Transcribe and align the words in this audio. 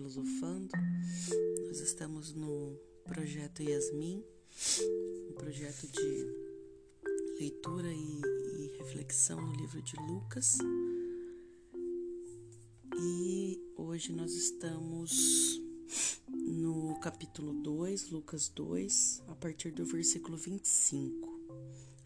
Filosofando. 0.00 0.70
Nós 1.66 1.78
estamos 1.80 2.32
no 2.32 2.74
projeto 3.04 3.62
Yasmin, 3.62 4.24
um 5.28 5.34
projeto 5.34 5.86
de 5.88 7.38
leitura 7.38 7.92
e, 7.92 8.20
e 8.56 8.78
reflexão 8.78 9.38
no 9.38 9.52
livro 9.52 9.82
de 9.82 9.94
Lucas. 9.96 10.56
E 12.98 13.60
hoje 13.76 14.14
nós 14.14 14.32
estamos 14.32 15.60
no 16.26 16.98
capítulo 17.00 17.52
2, 17.62 18.08
Lucas 18.08 18.48
2, 18.48 19.24
a 19.28 19.34
partir 19.34 19.70
do 19.70 19.84
versículo 19.84 20.38
25. 20.38 21.28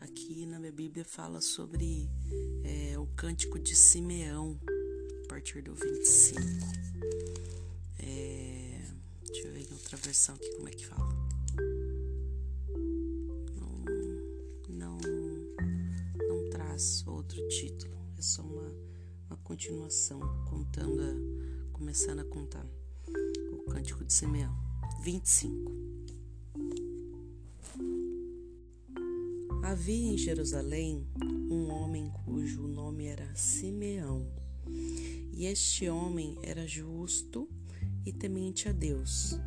Aqui 0.01 0.47
na 0.47 0.59
minha 0.59 0.73
Bíblia 0.73 1.05
fala 1.05 1.41
sobre 1.41 2.11
é, 2.65 2.99
o 2.99 3.07
cântico 3.15 3.57
de 3.57 3.77
Simeão, 3.77 4.59
a 5.25 5.29
partir 5.29 5.63
do 5.63 5.77
25. 5.77 7.54
É, 8.07 8.83
deixa 9.25 9.49
eu 9.49 9.53
ver 9.55 9.63
em 9.63 9.73
outra 9.73 9.97
versão 9.97 10.35
aqui 10.35 10.51
como 10.57 10.69
é 10.69 10.73
que 10.73 10.87
fala. 10.87 11.09
Não, 13.57 13.85
não, 14.69 14.99
não 16.29 16.51
traz 16.51 17.03
outro 17.07 17.49
título, 17.49 17.97
é 18.19 18.23
só 18.23 18.43
uma, 18.43 18.71
uma 19.27 19.37
continuação, 19.39 20.21
contando, 20.45 21.01
a, 21.01 21.73
começando 21.73 22.21
a 22.21 22.25
contar 22.25 22.67
o 23.53 23.63
cântico 23.71 24.05
de 24.05 24.13
Simeão. 24.13 24.55
25. 25.03 25.73
Havia 29.63 30.13
em 30.13 30.19
Jerusalém 30.19 31.07
um 31.51 31.71
homem 31.71 32.13
cujo 32.27 32.67
nome 32.67 33.07
era 33.07 33.35
Simeão. 33.35 34.31
E 35.33 35.47
este 35.47 35.89
homem 35.89 36.39
era 36.43 36.67
justo 36.67 37.49
e 38.05 38.13
temente 38.13 38.69
a 38.69 38.73
Deus, 38.73 39.39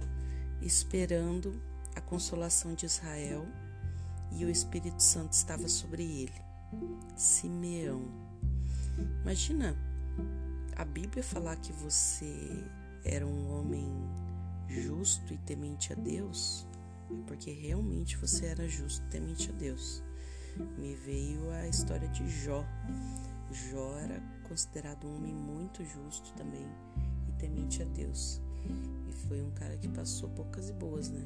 esperando 0.61 1.61
a 1.95 2.01
consolação 2.01 2.73
de 2.73 2.85
Israel, 2.85 3.45
e 4.31 4.45
o 4.45 4.49
Espírito 4.49 5.01
Santo 5.01 5.33
estava 5.33 5.67
sobre 5.67 6.03
ele. 6.03 6.41
Simeão. 7.15 8.03
Imagina 9.21 9.75
a 10.75 10.85
Bíblia 10.85 11.23
falar 11.23 11.55
que 11.57 11.71
você 11.71 12.63
era 13.05 13.25
um 13.25 13.57
homem 13.57 13.85
justo 14.67 15.33
e 15.33 15.37
temente 15.39 15.93
a 15.93 15.95
Deus, 15.95 16.67
porque 17.25 17.51
realmente 17.51 18.17
você 18.17 18.47
era 18.47 18.67
justo 18.67 19.05
e 19.05 19.09
temente 19.09 19.49
a 19.49 19.53
Deus. 19.53 20.03
Me 20.77 20.95
veio 20.95 21.49
a 21.51 21.67
história 21.67 22.07
de 22.09 22.27
Jó. 22.29 22.65
Jó 23.51 23.97
era 23.97 24.21
considerado 24.47 25.07
um 25.07 25.15
homem 25.15 25.33
muito 25.33 25.85
justo 25.85 26.33
também 26.33 26.67
e 27.29 27.31
temente 27.33 27.81
a 27.81 27.85
Deus. 27.85 28.41
E 29.09 29.13
foi 29.27 29.41
um 29.41 29.51
cara 29.51 29.77
que 29.77 29.87
passou 29.87 30.29
poucas 30.29 30.69
e 30.69 30.73
boas, 30.73 31.09
né? 31.09 31.25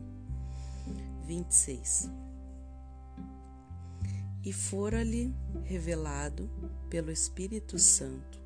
26. 1.26 2.10
E 4.44 4.52
fora-lhe 4.52 5.34
revelado 5.64 6.50
pelo 6.90 7.12
Espírito 7.12 7.78
Santo 7.78 8.42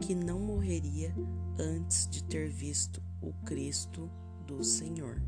que 0.00 0.14
não 0.14 0.38
morreria 0.38 1.14
antes 1.58 2.08
de 2.08 2.22
ter 2.22 2.48
visto 2.48 3.02
o 3.22 3.32
Cristo 3.44 4.10
do 4.46 4.62
Senhor. 4.62 5.20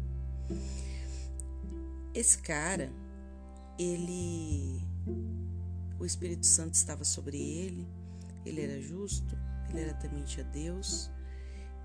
Esse 2.15 2.39
cara, 2.39 2.93
ele 3.79 4.83
o 5.99 6.05
Espírito 6.05 6.47
Santo 6.47 6.75
estava 6.75 7.05
sobre 7.05 7.39
ele, 7.39 7.87
ele 8.45 8.61
era 8.61 8.81
justo, 8.81 9.37
ele 9.71 9.81
era 9.81 9.95
temente 9.95 10.41
a 10.41 10.45
Deus 10.45 11.11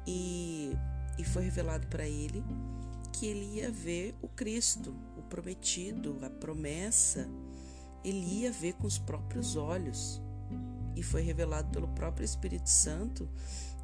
e, 0.06 0.72
e 1.18 1.24
foi 1.24 1.44
revelado 1.44 1.88
para 1.88 2.08
ele 2.08 2.44
que 3.12 3.28
ele 3.28 3.58
ia 3.58 3.72
ver 3.72 4.16
o 4.22 4.28
Cristo, 4.28 4.94
o 5.18 5.22
prometido, 5.24 6.18
a 6.24 6.30
promessa, 6.30 7.30
ele 8.04 8.42
ia 8.42 8.52
ver 8.52 8.74
com 8.74 8.88
os 8.88 8.98
próprios 8.98 9.56
olhos. 9.56 10.22
E 10.96 11.04
foi 11.04 11.22
revelado 11.22 11.70
pelo 11.72 11.88
próprio 11.90 12.26
Espírito 12.26 12.70
Santo 12.70 13.30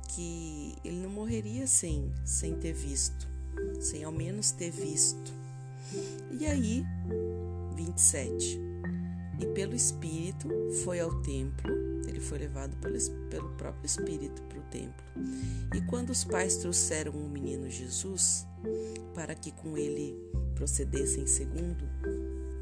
que 0.09 0.75
ele 0.83 0.97
não 0.97 1.09
morreria 1.09 1.67
sem, 1.67 2.11
sem 2.25 2.55
ter 2.55 2.73
visto, 2.73 3.27
sem 3.79 4.03
ao 4.03 4.11
menos 4.11 4.51
ter 4.51 4.71
visto. 4.71 5.31
E 6.39 6.45
aí, 6.45 6.83
27 7.75 8.78
e 9.39 9.45
pelo 9.47 9.75
Espírito 9.75 10.49
foi 10.83 10.99
ao 10.99 11.21
templo, 11.21 11.71
ele 12.07 12.19
foi 12.19 12.37
levado 12.39 12.75
pelo, 12.77 12.97
pelo 13.29 13.49
próprio 13.51 13.85
Espírito 13.85 14.41
para 14.43 14.59
o 14.59 14.63
templo. 14.63 15.05
E 15.73 15.81
quando 15.81 16.09
os 16.09 16.23
pais 16.23 16.57
trouxeram 16.57 17.13
o 17.13 17.29
menino 17.29 17.69
Jesus, 17.69 18.45
para 19.13 19.33
que 19.33 19.51
com 19.51 19.77
ele 19.77 20.15
procedessem 20.55 21.25
segundo 21.25 21.87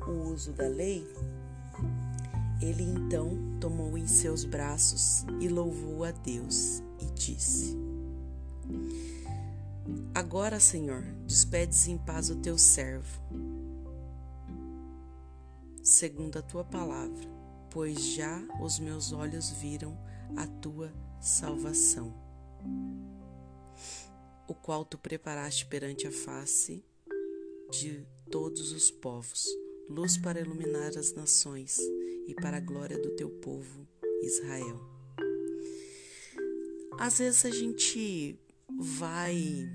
o 0.07 0.31
uso 0.31 0.53
da 0.53 0.67
lei, 0.67 1.05
ele 2.61 2.83
então 2.83 3.31
tomou 3.59 3.97
em 3.97 4.07
seus 4.07 4.45
braços 4.45 5.25
e 5.39 5.47
louvou 5.47 6.03
a 6.03 6.11
Deus 6.11 6.81
e 6.99 7.05
disse: 7.13 7.75
Agora, 10.13 10.59
Senhor, 10.59 11.03
despedes 11.25 11.87
em 11.87 11.97
paz 11.97 12.29
o 12.29 12.35
teu 12.35 12.57
servo 12.57 13.21
segundo 15.87 16.37
a 16.37 16.41
tua 16.41 16.65
palavra, 16.65 17.25
pois 17.71 17.97
já 18.13 18.45
os 18.61 18.77
meus 18.77 19.13
olhos 19.13 19.51
viram 19.51 19.97
a 20.35 20.45
tua 20.45 20.93
salvação, 21.21 22.13
o 24.49 24.53
qual 24.53 24.83
tu 24.83 24.97
preparaste 24.97 25.65
perante 25.65 26.05
a 26.05 26.11
face 26.11 26.83
de 27.71 28.05
todos 28.29 28.73
os 28.73 28.91
povos, 28.91 29.47
luz 29.89 30.17
para 30.17 30.41
iluminar 30.41 30.97
as 30.97 31.13
nações 31.13 31.77
e 32.27 32.35
para 32.35 32.57
a 32.57 32.61
glória 32.61 32.99
do 33.01 33.11
teu 33.11 33.29
povo 33.29 33.87
Israel. 34.21 34.81
Às 36.99 37.19
vezes 37.19 37.45
a 37.45 37.51
gente 37.51 38.37
vai 38.77 39.69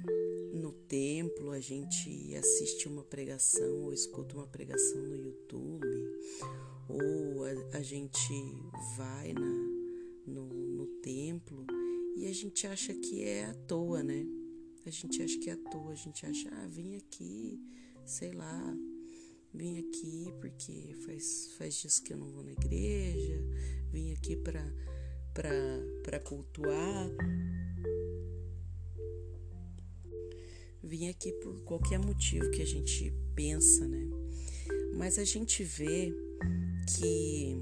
no 0.52 0.72
templo, 0.72 1.50
a 1.50 1.60
gente 1.60 2.34
assiste 2.36 2.86
uma 2.86 3.02
pregação 3.02 3.84
ou 3.84 3.92
escuta 3.92 4.34
uma 4.34 4.46
pregação 4.46 5.02
no 5.02 5.16
YouTube, 5.16 5.86
ou 6.88 7.44
a, 7.44 7.78
a 7.78 7.82
gente 7.82 8.32
vai 8.96 9.32
na, 9.32 9.50
no, 10.26 10.46
no 10.46 10.86
templo 11.00 11.66
e 12.16 12.26
a 12.26 12.32
gente 12.32 12.66
acha 12.66 12.92
que 12.92 13.24
é 13.24 13.46
à 13.46 13.54
toa, 13.54 14.02
né? 14.02 14.26
A 14.84 14.90
gente 14.90 15.22
acha 15.22 15.38
que 15.38 15.48
é 15.48 15.54
à 15.54 15.56
toa, 15.56 15.92
a 15.92 15.94
gente 15.94 16.26
acha, 16.26 16.48
ah, 16.52 16.66
vim 16.66 16.96
aqui, 16.96 17.58
sei 18.04 18.32
lá, 18.32 18.76
vim 19.54 19.78
aqui 19.78 20.32
porque 20.40 20.94
faz, 21.06 21.52
faz 21.56 21.74
dias 21.76 21.98
que 21.98 22.12
eu 22.12 22.18
não 22.18 22.30
vou 22.30 22.42
na 22.42 22.52
igreja, 22.52 23.40
vim 23.90 24.12
aqui 24.12 24.36
para 24.36 26.20
cultuar, 26.20 27.08
vim 30.92 31.08
aqui 31.08 31.32
por 31.32 31.58
qualquer 31.62 31.98
motivo 31.98 32.50
que 32.50 32.60
a 32.60 32.66
gente 32.66 33.10
pensa, 33.34 33.88
né? 33.88 34.10
Mas 34.94 35.18
a 35.18 35.24
gente 35.24 35.64
vê 35.64 36.14
que 36.86 37.56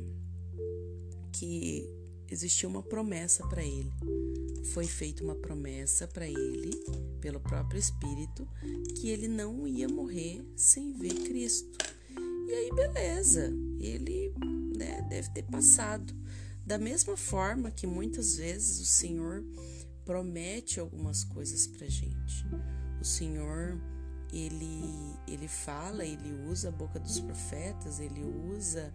que 1.32 1.88
existia 2.28 2.69
uma 2.69 2.82
promessa 2.82 3.46
para 3.46 3.62
ele. 3.62 3.92
Foi 4.72 4.84
feita 4.84 5.22
uma 5.22 5.36
promessa 5.36 6.08
para 6.08 6.26
ele 6.26 6.72
pelo 7.20 7.38
próprio 7.38 7.78
Espírito 7.78 8.48
que 8.96 9.10
ele 9.10 9.28
não 9.28 9.64
ia 9.64 9.88
morrer 9.88 10.44
sem 10.56 10.93
ver 10.93 11.14
Cristo. 11.14 11.78
E 12.49 12.52
aí 12.52 12.70
beleza, 12.75 13.49
ele 13.78 14.34
né, 14.76 15.06
deve 15.08 15.31
ter 15.31 15.44
passado. 15.44 16.12
Da 16.66 16.78
mesma 16.78 17.16
forma 17.16 17.70
que 17.70 17.87
muitas 17.87 18.34
vezes 18.34 18.81
o 18.81 18.84
Senhor 18.84 19.44
promete 20.05 20.81
algumas 20.81 21.22
coisas 21.22 21.69
para 21.69 21.87
gente. 21.87 22.44
O 23.00 23.05
Senhor, 23.05 23.81
ele, 24.32 25.17
ele 25.26 25.49
fala, 25.49 26.05
ele 26.05 26.32
usa 26.49 26.69
a 26.69 26.73
boca 26.73 26.99
dos 26.99 27.19
profetas, 27.20 27.99
ele 27.99 28.23
usa 28.23 28.93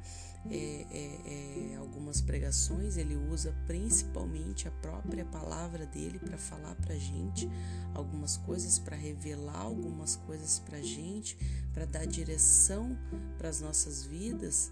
é, 0.50 0.86
é, 0.92 1.72
é, 1.74 1.75
algumas 1.78 2.22
pregações, 2.22 2.98
ele 2.98 3.16
usa 3.16 3.52
principalmente 3.66 4.68
a 4.68 4.72
própria 4.72 5.25
palavra 5.25 5.88
dele 5.88 6.19
para 6.19 6.38
falar 6.38 6.75
para 6.75 6.96
gente 6.96 7.50
algumas 7.96 8.38
coisas, 8.38 8.78
para 8.78 8.96
revelar 8.96 9.62
algumas 9.62 10.16
coisas 10.18 10.60
para 10.60 10.80
gente, 10.81 11.36
para 11.74 11.86
dar 11.86 12.06
direção 12.06 12.96
para 13.38 13.50
as 13.50 13.60
nossas 13.60 14.06
vidas. 14.06 14.72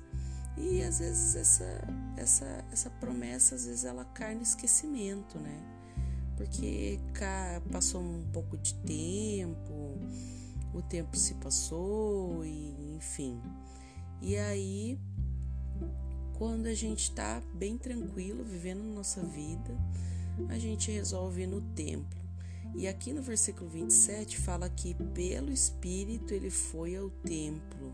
E 0.56 0.84
às 0.84 1.00
vezes 1.00 1.36
essa, 1.36 1.82
essa, 2.16 2.66
essa 2.72 2.90
promessa, 2.92 3.56
às 3.56 3.66
vezes 3.66 3.84
ela 3.84 4.06
cai 4.06 4.36
no 4.36 4.44
esquecimento, 4.44 5.40
né? 5.40 5.83
Porque 6.36 7.00
passou 7.72 8.02
um 8.02 8.24
pouco 8.32 8.58
de 8.58 8.74
tempo, 8.76 9.98
o 10.74 10.82
tempo 10.82 11.16
se 11.16 11.36
passou 11.36 12.44
e 12.46 12.96
enfim. 12.96 13.40
E 14.22 14.38
aí, 14.38 15.00
quando 16.34 16.68
a 16.68 16.74
gente 16.74 17.04
está 17.04 17.42
bem 17.54 17.78
tranquilo, 17.78 18.44
vivendo 18.44 18.82
nossa 18.82 19.22
vida, 19.22 19.78
a 20.50 20.58
gente 20.58 20.92
resolve 20.92 21.44
ir 21.44 21.48
no 21.48 21.62
templo. 21.62 22.22
E 22.76 22.88
aqui 22.88 23.14
no 23.14 23.22
versículo 23.22 23.70
27 23.70 24.38
fala 24.38 24.68
que 24.68 24.96
pelo 25.14 25.52
Espírito 25.52 26.34
ele 26.34 26.50
foi 26.50 26.96
ao 26.96 27.10
templo. 27.10 27.94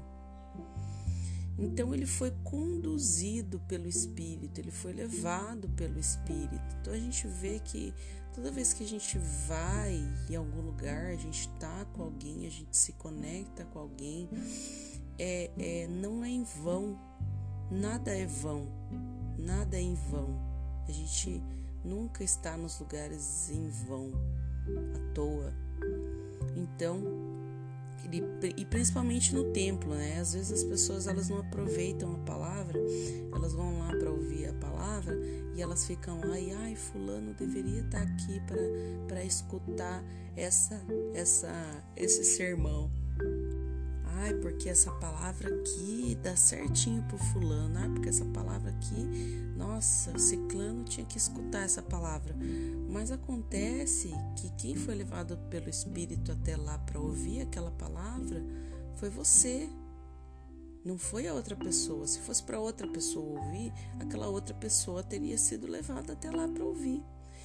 Então 1.58 1.94
ele 1.94 2.06
foi 2.06 2.32
conduzido 2.44 3.60
pelo 3.68 3.88
Espírito, 3.88 4.62
ele 4.62 4.72
foi 4.72 4.94
levado 4.94 5.68
pelo 5.70 6.00
Espírito. 6.00 6.76
Então 6.80 6.94
a 6.94 6.98
gente 6.98 7.28
vê 7.28 7.60
que 7.60 7.94
toda 8.40 8.52
vez 8.52 8.72
que 8.72 8.86
a 8.86 8.88
gente 8.88 9.20
vai 9.48 10.02
em 10.30 10.36
algum 10.38 10.62
lugar, 10.62 11.08
a 11.08 11.16
gente 11.16 11.42
está 11.42 11.86
com 11.92 12.04
alguém, 12.04 12.48
a 12.48 12.50
gente 12.50 12.76
se 12.76 12.94
conecta 12.94 13.66
com 13.66 13.80
alguém, 13.80 14.30
é, 15.18 15.52
é, 15.60 15.88
não 15.88 16.24
é 16.24 16.30
em 16.30 16.44
vão, 16.64 16.98
nada 17.70 18.16
é 18.16 18.26
vão, 18.26 18.66
nada 19.38 19.76
é 19.76 19.82
em 19.82 19.94
vão. 19.94 20.40
A 20.88 20.92
gente 20.92 21.44
nunca 21.84 22.24
está 22.24 22.56
nos 22.56 22.80
lugares 22.80 23.50
em 23.50 23.68
vão, 23.68 24.10
à 24.96 25.14
toa. 25.14 25.54
Então, 26.56 27.02
e 28.12 28.66
principalmente 28.66 29.34
no 29.34 29.52
templo, 29.52 29.94
né? 29.94 30.20
Às 30.20 30.34
vezes 30.34 30.52
as 30.52 30.64
pessoas 30.64 31.08
elas 31.08 31.30
não 31.30 31.40
aproveitam 31.40 32.16
a 32.16 32.20
palavra, 32.20 32.80
elas 33.34 33.54
vão 33.54 33.80
lá 33.80 33.96
para 33.96 34.10
ouvir 34.10 34.48
a 34.48 34.54
palavra 34.54 35.16
e 35.56 35.62
elas 35.62 35.86
ficam 35.86 36.20
lá 36.26 36.40
e 36.40 36.52
ai 36.52 36.76
fulano 36.76 37.34
deveria 37.34 37.82
estar 37.82 38.06
tá 38.06 38.12
aqui 38.12 38.42
para 39.08 39.24
escutar 39.24 40.04
essa 40.36 40.82
essa 41.14 41.84
esse 41.96 42.24
sermão. 42.24 42.99
Ai, 44.22 44.34
porque 44.34 44.68
essa 44.68 44.92
palavra 44.92 45.48
aqui 45.48 46.18
dá 46.22 46.36
certinho 46.36 47.02
pro 47.04 47.18
fulano. 47.18 47.80
Ai, 47.80 47.90
porque 47.90 48.10
essa 48.10 48.26
palavra 48.26 48.70
aqui, 48.70 49.02
nossa, 49.56 50.12
o 50.12 50.20
ciclano 50.20 50.84
tinha 50.84 51.06
que 51.06 51.18
escutar 51.18 51.62
essa 51.62 51.82
palavra. 51.82 52.36
Mas 52.90 53.12
acontece 53.12 54.10
que 54.36 54.50
quem 54.58 54.76
foi 54.76 54.96
levado 54.96 55.38
pelo 55.50 55.70
Espírito 55.70 56.34
até 56.34 56.58
lá 56.58 56.78
para 56.80 57.00
ouvir 57.00 57.42
aquela 57.42 57.72
palavra 57.72 58.44
foi 58.98 59.10
você. 59.10 59.70
Não 60.84 60.98
foi 60.98 61.26
a 61.26 61.34
outra 61.34 61.56
pessoa. 61.56 62.06
Se 62.06 62.20
fosse 62.20 62.44
para 62.44 62.60
outra 62.60 62.90
pessoa 62.90 63.40
ouvir, 63.40 63.72
aquela 64.02 64.28
outra 64.28 64.54
pessoa 64.54 65.02
teria 65.02 65.38
sido 65.38 65.66
levada 65.66 66.12
até 66.12 66.30
lá 66.30 66.46
para 66.46 66.66
ouvir. 66.66 67.02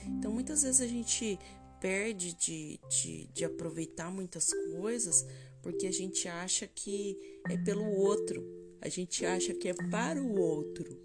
Então, 0.07 0.33
muitas 0.33 0.63
vezes 0.63 0.81
a 0.81 0.89
gente 0.89 1.39
perde 1.81 2.35
de, 2.35 2.81
de, 2.91 3.29
de 3.33 3.45
aproveitar 3.45 4.11
muitas 4.11 4.53
coisas 4.77 5.25
porque 5.65 5.87
a 5.87 5.91
gente 5.91 6.29
acha 6.29 6.67
que 6.67 7.19
é 7.49 7.57
pelo 7.57 7.87
outro, 7.97 8.45
a 8.83 8.89
gente 8.91 9.25
acha 9.25 9.55
que 9.55 9.67
é 9.67 9.75
para 9.91 10.23
o 10.23 10.39
outro. 10.39 11.01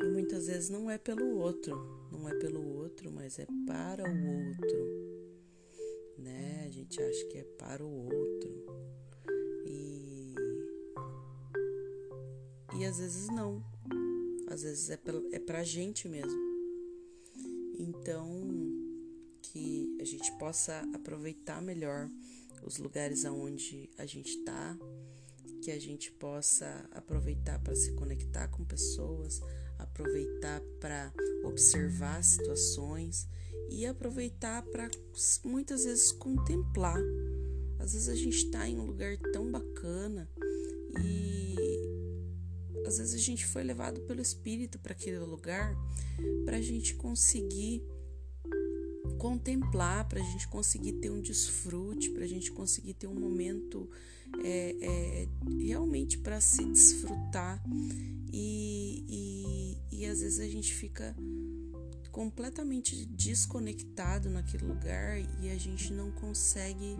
E 0.00 0.04
muitas 0.04 0.46
vezes 0.46 0.70
não 0.70 0.88
é 0.88 0.96
pelo 0.96 1.36
outro, 1.36 1.74
não 2.12 2.28
é 2.28 2.34
pelo 2.36 2.64
outro, 2.76 3.10
mas 3.10 3.40
é 3.40 3.46
para 3.66 4.04
o 4.04 4.48
outro. 4.48 4.86
Né? 6.16 6.64
A 6.64 6.70
gente 6.70 7.02
acha 7.02 7.24
que 7.26 7.38
é 7.38 7.44
para 7.58 7.84
o 7.84 8.04
outro. 8.04 8.66
E 9.66 10.34
e 12.78 12.84
às 12.84 12.98
vezes 12.98 13.26
não. 13.30 13.60
Às 14.46 14.62
vezes 14.62 14.90
é 14.90 14.96
pra, 14.96 15.20
é 15.32 15.40
pra 15.40 15.64
gente 15.64 16.06
mesmo. 16.06 16.40
Então, 17.76 18.28
que 19.42 19.96
a 20.00 20.04
gente 20.04 20.30
possa 20.38 20.88
aproveitar 20.94 21.60
melhor 21.60 22.08
os 22.62 22.78
lugares 22.78 23.24
aonde 23.24 23.90
a 23.98 24.06
gente 24.06 24.38
está, 24.38 24.78
que 25.62 25.70
a 25.70 25.78
gente 25.78 26.10
possa 26.12 26.88
aproveitar 26.92 27.58
para 27.60 27.74
se 27.74 27.92
conectar 27.92 28.48
com 28.48 28.64
pessoas, 28.64 29.40
aproveitar 29.78 30.60
para 30.80 31.12
observar 31.44 32.22
situações 32.22 33.28
e 33.70 33.86
aproveitar 33.86 34.62
para 34.62 34.90
muitas 35.44 35.84
vezes 35.84 36.12
contemplar. 36.12 37.00
Às 37.78 37.92
vezes 37.92 38.08
a 38.08 38.14
gente 38.14 38.36
está 38.36 38.68
em 38.68 38.78
um 38.78 38.84
lugar 38.84 39.16
tão 39.32 39.50
bacana 39.50 40.28
e 41.00 41.56
às 42.86 42.98
vezes 42.98 43.14
a 43.14 43.18
gente 43.18 43.46
foi 43.46 43.62
levado 43.62 44.00
pelo 44.02 44.20
Espírito 44.20 44.78
para 44.78 44.92
aquele 44.92 45.18
lugar 45.18 45.74
para 46.44 46.58
a 46.58 46.60
gente 46.60 46.94
conseguir 46.94 47.82
contemplar, 49.22 50.08
para 50.08 50.20
a 50.20 50.24
gente 50.24 50.48
conseguir 50.48 50.94
ter 50.94 51.08
um 51.08 51.20
desfrute, 51.20 52.10
para 52.10 52.24
a 52.24 52.26
gente 52.26 52.50
conseguir 52.50 52.94
ter 52.94 53.06
um 53.06 53.14
momento 53.14 53.88
é, 54.42 54.76
é, 54.82 55.28
realmente 55.64 56.18
para 56.18 56.40
se 56.40 56.64
desfrutar. 56.64 57.62
E, 58.32 59.04
e, 59.08 59.96
e 60.00 60.06
às 60.06 60.22
vezes 60.22 60.40
a 60.40 60.48
gente 60.48 60.74
fica 60.74 61.14
completamente 62.10 63.06
desconectado 63.06 64.28
naquele 64.28 64.64
lugar 64.66 65.20
e 65.40 65.50
a 65.50 65.56
gente 65.56 65.92
não 65.92 66.10
consegue 66.10 66.96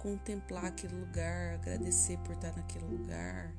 contemplar 0.00 0.64
aquele 0.64 0.96
lugar, 0.96 1.54
agradecer 1.54 2.18
por 2.18 2.34
estar 2.34 2.56
naquele 2.56 2.86
lugar 2.86 3.54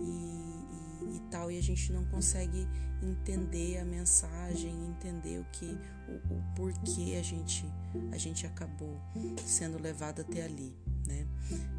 e, 0.00 0.04
e, 0.04 1.16
e, 1.16 1.20
tal, 1.30 1.50
e 1.50 1.58
a 1.58 1.62
gente 1.62 1.92
não 1.92 2.04
consegue 2.06 2.66
entender 3.02 3.78
a 3.78 3.84
mensagem, 3.84 4.72
entender 4.86 5.38
o 5.38 5.44
que, 5.52 5.78
o, 6.08 6.34
o 6.34 6.42
porquê 6.54 7.16
a 7.18 7.22
gente, 7.22 7.64
a 8.12 8.18
gente 8.18 8.46
acabou 8.46 9.00
sendo 9.44 9.80
levado 9.80 10.20
até 10.20 10.44
ali, 10.44 10.74
né? 11.06 11.26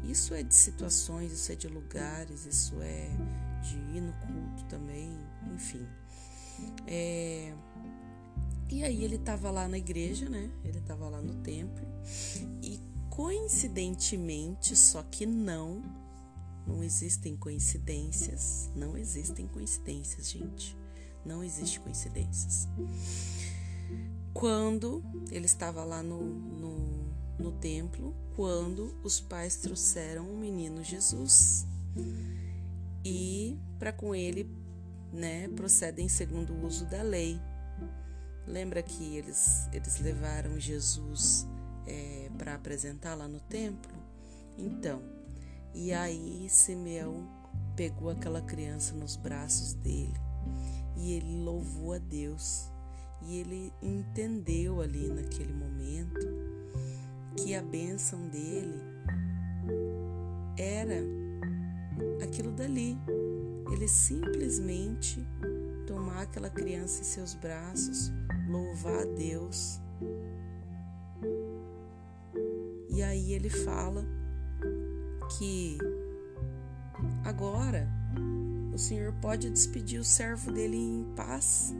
Isso 0.04 0.34
é 0.34 0.42
de 0.42 0.54
situações, 0.54 1.32
isso 1.32 1.52
é 1.52 1.54
de 1.54 1.68
lugares, 1.68 2.46
isso 2.46 2.74
é 2.80 3.10
de 3.62 3.76
ir 3.96 4.00
no 4.00 4.12
culto 4.12 4.64
também, 4.64 5.10
enfim. 5.54 5.86
É, 6.86 7.52
e 8.70 8.84
aí 8.84 9.04
ele 9.04 9.16
estava 9.16 9.50
lá 9.50 9.66
na 9.66 9.78
igreja, 9.78 10.28
né? 10.28 10.50
Ele 10.64 10.78
estava 10.78 11.08
lá 11.08 11.20
no 11.20 11.34
templo 11.42 11.86
e 12.62 12.80
coincidentemente, 13.10 14.76
só 14.76 15.02
que 15.02 15.26
não, 15.26 15.82
não 16.68 16.84
existem 16.84 17.34
coincidências. 17.34 18.70
Não 18.76 18.96
existem 18.96 19.48
coincidências, 19.48 20.30
gente. 20.30 20.76
Não 21.24 21.42
existe 21.42 21.80
coincidências. 21.80 22.68
Quando 24.34 25.02
ele 25.30 25.46
estava 25.46 25.82
lá 25.82 26.02
no, 26.02 26.22
no, 26.22 27.14
no 27.38 27.52
templo, 27.52 28.14
quando 28.36 28.94
os 29.02 29.18
pais 29.18 29.56
trouxeram 29.56 30.30
o 30.30 30.36
menino 30.36 30.84
Jesus 30.84 31.66
e 33.04 33.58
para 33.78 33.92
com 33.92 34.14
ele, 34.14 34.48
né, 35.12 35.48
procedem 35.48 36.08
segundo 36.08 36.52
o 36.52 36.66
uso 36.66 36.84
da 36.84 37.02
lei. 37.02 37.40
Lembra 38.46 38.82
que 38.82 39.16
eles, 39.16 39.68
eles 39.72 39.98
levaram 40.00 40.60
Jesus 40.60 41.46
é, 41.86 42.30
para 42.36 42.54
apresentar 42.54 43.14
lá 43.14 43.26
no 43.26 43.40
templo? 43.40 43.92
Então, 44.56 45.17
e 45.80 45.92
aí 45.92 46.48
Simeão 46.48 47.24
pegou 47.76 48.10
aquela 48.10 48.42
criança 48.42 48.96
nos 48.96 49.14
braços 49.14 49.74
dele 49.74 50.18
e 50.96 51.12
ele 51.12 51.40
louvou 51.44 51.92
a 51.92 51.98
Deus. 51.98 52.68
E 53.22 53.36
ele 53.38 53.72
entendeu 53.80 54.80
ali 54.80 55.08
naquele 55.08 55.52
momento 55.52 56.26
que 57.36 57.54
a 57.54 57.62
bênção 57.62 58.28
dele 58.28 58.74
era 60.58 61.00
aquilo 62.24 62.50
dali. 62.50 62.98
Ele 63.70 63.86
simplesmente 63.86 65.24
tomar 65.86 66.22
aquela 66.22 66.50
criança 66.50 67.02
em 67.02 67.04
seus 67.04 67.34
braços, 67.34 68.10
louvar 68.48 69.02
a 69.02 69.04
Deus. 69.04 69.80
E 72.88 73.00
aí 73.00 73.32
ele 73.32 73.48
fala 73.48 74.17
que 75.36 75.78
agora 77.24 77.88
o 78.72 78.78
Senhor 78.78 79.12
pode 79.20 79.50
despedir 79.50 80.00
o 80.00 80.04
servo 80.04 80.52
dele 80.52 80.76
em 80.76 81.04
paz. 81.14 81.74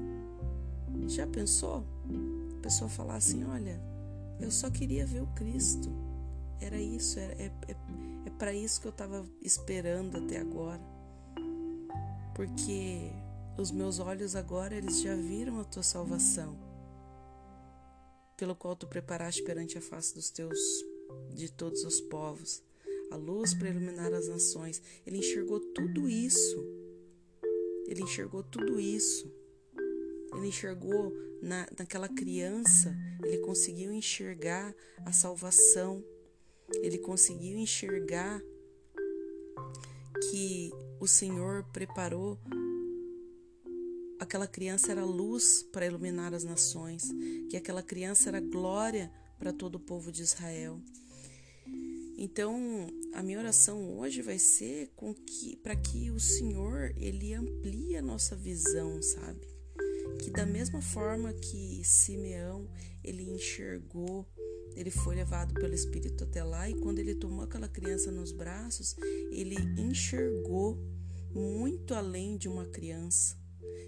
Já 1.06 1.26
pensou? 1.26 1.84
A 2.58 2.62
pessoa 2.62 2.90
falar 2.90 3.16
assim: 3.16 3.44
Olha, 3.44 3.80
eu 4.40 4.50
só 4.50 4.70
queria 4.70 5.06
ver 5.06 5.22
o 5.22 5.26
Cristo. 5.28 5.88
Era 6.60 6.76
isso, 6.76 7.18
é, 7.20 7.22
é, 7.22 7.52
é, 7.68 7.76
é 8.26 8.30
para 8.30 8.52
isso 8.52 8.80
que 8.80 8.88
eu 8.88 8.90
estava 8.90 9.24
esperando 9.40 10.18
até 10.18 10.40
agora. 10.40 10.82
Porque 12.34 13.12
os 13.56 13.70
meus 13.70 13.98
olhos 13.98 14.34
agora 14.34 14.74
eles 14.74 15.00
já 15.00 15.14
viram 15.14 15.60
a 15.60 15.64
tua 15.64 15.82
salvação, 15.82 16.56
pelo 18.36 18.56
qual 18.56 18.74
tu 18.74 18.86
preparaste 18.86 19.42
perante 19.42 19.78
a 19.78 19.80
face 19.80 20.14
dos 20.14 20.30
teus 20.30 20.58
de 21.32 21.50
todos 21.50 21.84
os 21.84 22.00
povos 22.00 22.62
a 23.10 23.16
luz 23.16 23.54
para 23.54 23.68
iluminar 23.68 24.12
as 24.12 24.28
nações. 24.28 24.82
Ele 25.06 25.18
enxergou 25.18 25.60
tudo 25.60 26.08
isso. 26.08 26.64
Ele 27.86 28.02
enxergou 28.02 28.42
tudo 28.42 28.78
isso. 28.78 29.30
Ele 30.34 30.48
enxergou 30.48 31.12
na, 31.42 31.66
naquela 31.78 32.08
criança, 32.08 32.94
ele 33.24 33.38
conseguiu 33.38 33.92
enxergar 33.92 34.74
a 35.04 35.12
salvação. 35.12 36.04
Ele 36.82 36.98
conseguiu 36.98 37.56
enxergar 37.56 38.42
que 40.30 40.70
o 41.00 41.06
Senhor 41.06 41.64
preparou 41.72 42.38
aquela 44.18 44.46
criança 44.46 44.90
era 44.90 45.04
luz 45.04 45.62
para 45.62 45.86
iluminar 45.86 46.34
as 46.34 46.44
nações, 46.44 47.08
que 47.48 47.56
aquela 47.56 47.82
criança 47.82 48.28
era 48.28 48.40
glória 48.40 49.10
para 49.38 49.52
todo 49.52 49.76
o 49.76 49.80
povo 49.80 50.10
de 50.10 50.22
Israel. 50.22 50.80
Então, 52.20 52.88
a 53.14 53.22
minha 53.22 53.38
oração 53.38 53.96
hoje 53.96 54.22
vai 54.22 54.40
ser 54.40 54.90
com 54.96 55.14
que 55.14 55.54
para 55.58 55.76
que 55.76 56.10
o 56.10 56.18
Senhor 56.18 56.92
ele 56.96 57.32
amplie 57.32 57.96
a 57.96 58.02
nossa 58.02 58.34
visão, 58.34 59.00
sabe? 59.00 59.46
Que 60.20 60.28
da 60.28 60.44
mesma 60.44 60.82
forma 60.82 61.32
que 61.32 61.80
Simeão 61.84 62.68
ele 63.04 63.22
enxergou, 63.22 64.26
ele 64.74 64.90
foi 64.90 65.14
levado 65.14 65.54
pelo 65.54 65.72
Espírito 65.72 66.24
até 66.24 66.42
lá 66.42 66.68
e 66.68 66.74
quando 66.80 66.98
ele 66.98 67.14
tomou 67.14 67.44
aquela 67.44 67.68
criança 67.68 68.10
nos 68.10 68.32
braços, 68.32 68.96
ele 69.30 69.54
enxergou 69.80 70.76
muito 71.32 71.94
além 71.94 72.36
de 72.36 72.48
uma 72.48 72.66
criança. 72.66 73.36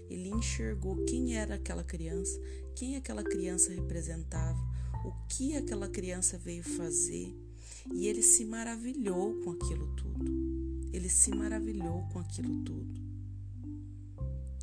Ele 0.09 0.29
enxergou 0.29 1.03
quem 1.03 1.35
era 1.35 1.55
aquela 1.55 1.83
criança, 1.83 2.39
quem 2.77 2.95
aquela 2.95 3.25
criança 3.25 3.73
representava, 3.73 4.57
o 5.05 5.11
que 5.27 5.57
aquela 5.57 5.89
criança 5.89 6.37
veio 6.37 6.63
fazer 6.63 7.50
e 7.93 8.07
ele 8.07 8.21
se 8.21 8.45
maravilhou 8.45 9.39
com 9.41 9.51
aquilo 9.51 9.87
tudo. 9.95 10.31
Ele 10.93 11.09
se 11.09 11.31
maravilhou 11.31 12.07
com 12.11 12.19
aquilo 12.19 12.63
tudo. 12.63 13.01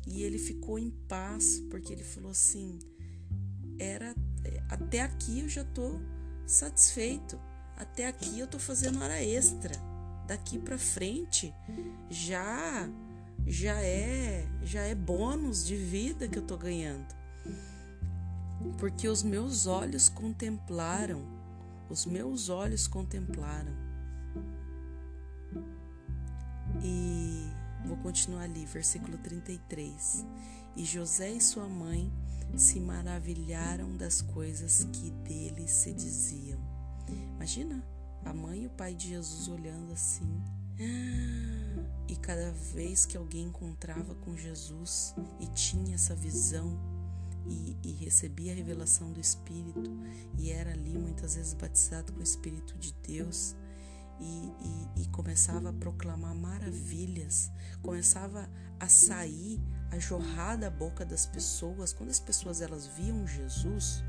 E 0.07 0.23
ele 0.23 0.37
ficou 0.37 0.79
em 0.79 0.89
paz, 1.07 1.59
porque 1.69 1.93
ele 1.93 2.03
falou 2.03 2.31
assim: 2.31 2.79
era 3.77 4.15
até 4.69 5.01
aqui 5.01 5.39
eu 5.39 5.49
já 5.49 5.61
estou 5.61 5.99
satisfeito. 6.45 7.39
Até 7.75 8.07
aqui 8.07 8.39
eu 8.39 8.45
estou 8.45 8.59
fazendo 8.59 9.01
hora 9.01 9.23
extra. 9.23 9.73
Daqui 10.27 10.59
para 10.59 10.77
frente 10.77 11.53
já 12.09 12.89
já 13.47 13.81
é 13.81 14.47
já 14.63 14.81
é 14.81 14.93
bônus 14.93 15.65
de 15.65 15.75
vida 15.75 16.27
que 16.27 16.37
eu 16.37 16.43
estou 16.43 16.57
ganhando. 16.57 17.07
Porque 18.77 19.07
os 19.07 19.23
meus 19.23 19.65
olhos 19.65 20.09
contemplaram 20.09 21.38
os 21.89 22.05
meus 22.05 22.49
olhos 22.49 22.87
contemplaram. 22.87 23.73
E 26.83 27.49
vou 27.85 27.97
continuar 27.97 28.43
ali, 28.43 28.65
versículo 28.65 29.17
33. 29.17 30.25
E 30.75 30.85
José 30.85 31.31
e 31.31 31.41
sua 31.41 31.67
mãe 31.67 32.11
se 32.55 32.79
maravilharam 32.79 33.95
das 33.97 34.21
coisas 34.21 34.83
que 34.93 35.11
dele 35.11 35.67
se 35.67 35.93
diziam. 35.93 36.59
Imagina 37.35 37.83
a 38.23 38.33
mãe 38.33 38.63
e 38.63 38.67
o 38.67 38.71
pai 38.71 38.93
de 38.93 39.09
Jesus 39.09 39.47
olhando 39.47 39.91
assim. 39.91 40.43
E 42.07 42.15
cada 42.15 42.51
vez 42.73 43.05
que 43.05 43.15
alguém 43.15 43.45
encontrava 43.45 44.15
com 44.15 44.35
Jesus 44.35 45.13
e 45.39 45.45
tinha 45.45 45.93
essa 45.93 46.15
visão 46.15 46.75
e, 47.49 47.77
e 47.83 47.91
recebia 47.93 48.51
a 48.51 48.55
revelação 48.55 49.11
do 49.11 49.19
Espírito 49.19 49.91
e 50.37 50.51
era 50.51 50.71
ali 50.71 50.97
muitas 50.97 51.35
vezes 51.35 51.53
batizado 51.53 52.13
com 52.13 52.19
o 52.19 52.23
Espírito 52.23 52.77
de 52.77 52.93
Deus 53.05 53.55
e, 54.19 54.53
e, 54.95 55.03
e 55.03 55.07
começava 55.09 55.69
a 55.69 55.73
proclamar 55.73 56.35
maravilhas, 56.35 57.51
começava 57.81 58.49
a 58.79 58.87
sair, 58.87 59.59
a 59.91 59.97
jorrar 59.97 60.57
da 60.57 60.69
boca 60.69 61.05
das 61.05 61.25
pessoas. 61.25 61.93
Quando 61.93 62.09
as 62.09 62.19
pessoas 62.19 62.61
elas 62.61 62.85
viam 62.85 63.25
Jesus, 63.25 64.03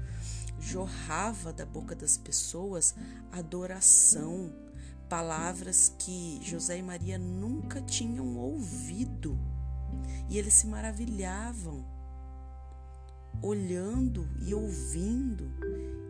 jorrava 0.59 1.53
da 1.53 1.65
boca 1.65 1.95
das 1.95 2.19
pessoas 2.19 2.95
adoração, 3.33 4.53
palavras 5.09 5.95
que 5.99 6.41
José 6.43 6.79
e 6.79 6.83
Maria 6.83 7.19
nunca 7.19 7.81
tinham 7.81 8.37
ouvido. 8.37 9.39
E 10.29 10.39
eles 10.39 10.55
se 10.55 10.67
maravilhavam 10.67 12.00
olhando 13.43 14.27
e 14.41 14.55
ouvindo. 14.55 15.51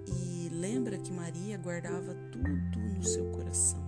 E 0.07 0.49
lembra 0.49 0.99
que 0.99 1.13
Maria 1.13 1.57
guardava 1.59 2.15
tudo 2.33 2.79
no 2.79 3.03
seu 3.03 3.25
coração. 3.33 3.83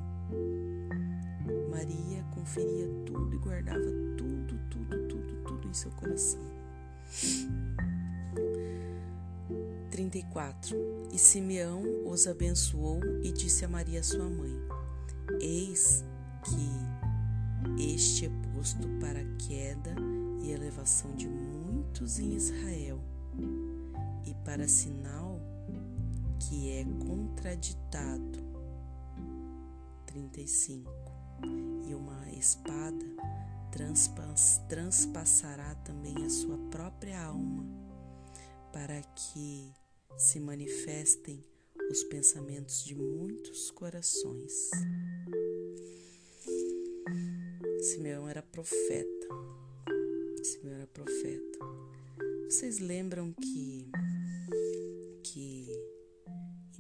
Maria 1.70 2.22
conferia 2.34 2.88
tudo 3.06 3.34
e 3.34 3.38
guardava 3.38 3.84
tudo, 4.16 4.58
tudo, 4.70 5.08
tudo, 5.08 5.44
tudo 5.44 5.68
em 5.68 5.74
seu 5.74 5.90
coração. 5.92 6.40
34. 9.90 10.76
E 11.12 11.18
Simeão 11.18 11.82
os 12.06 12.26
abençoou 12.26 13.00
e 13.22 13.32
disse 13.32 13.64
a 13.64 13.68
Maria, 13.68 14.02
sua 14.02 14.28
mãe: 14.28 14.58
Eis 15.40 16.04
que 16.44 17.82
este 17.82 18.26
é 18.26 18.30
posto 18.54 18.88
para 19.00 19.20
a 19.20 19.36
queda 19.38 19.94
e 20.42 20.50
elevação 20.50 21.14
de 21.14 21.28
muitos 21.28 22.18
em 22.18 22.34
Israel 22.34 23.00
e 24.32 24.44
para 24.44 24.66
sinal 24.66 25.38
que 26.40 26.70
é 26.70 26.84
contraditado. 27.06 28.42
35. 30.06 30.90
E 31.86 31.94
uma 31.94 32.30
espada 32.32 33.04
transpas, 33.70 34.58
transpassará 34.68 35.74
também 35.76 36.14
a 36.24 36.30
sua 36.30 36.56
própria 36.70 37.20
alma, 37.22 37.64
para 38.72 39.02
que 39.02 39.72
se 40.16 40.40
manifestem 40.40 41.44
os 41.90 42.02
pensamentos 42.04 42.84
de 42.84 42.94
muitos 42.94 43.70
corações. 43.70 44.70
Simeão 47.80 48.28
era 48.28 48.42
profeta. 48.42 49.28
Simeão 50.42 50.76
era 50.76 50.86
profeta. 50.86 51.58
Vocês 52.48 52.78
lembram 52.78 53.32
que 53.32 53.90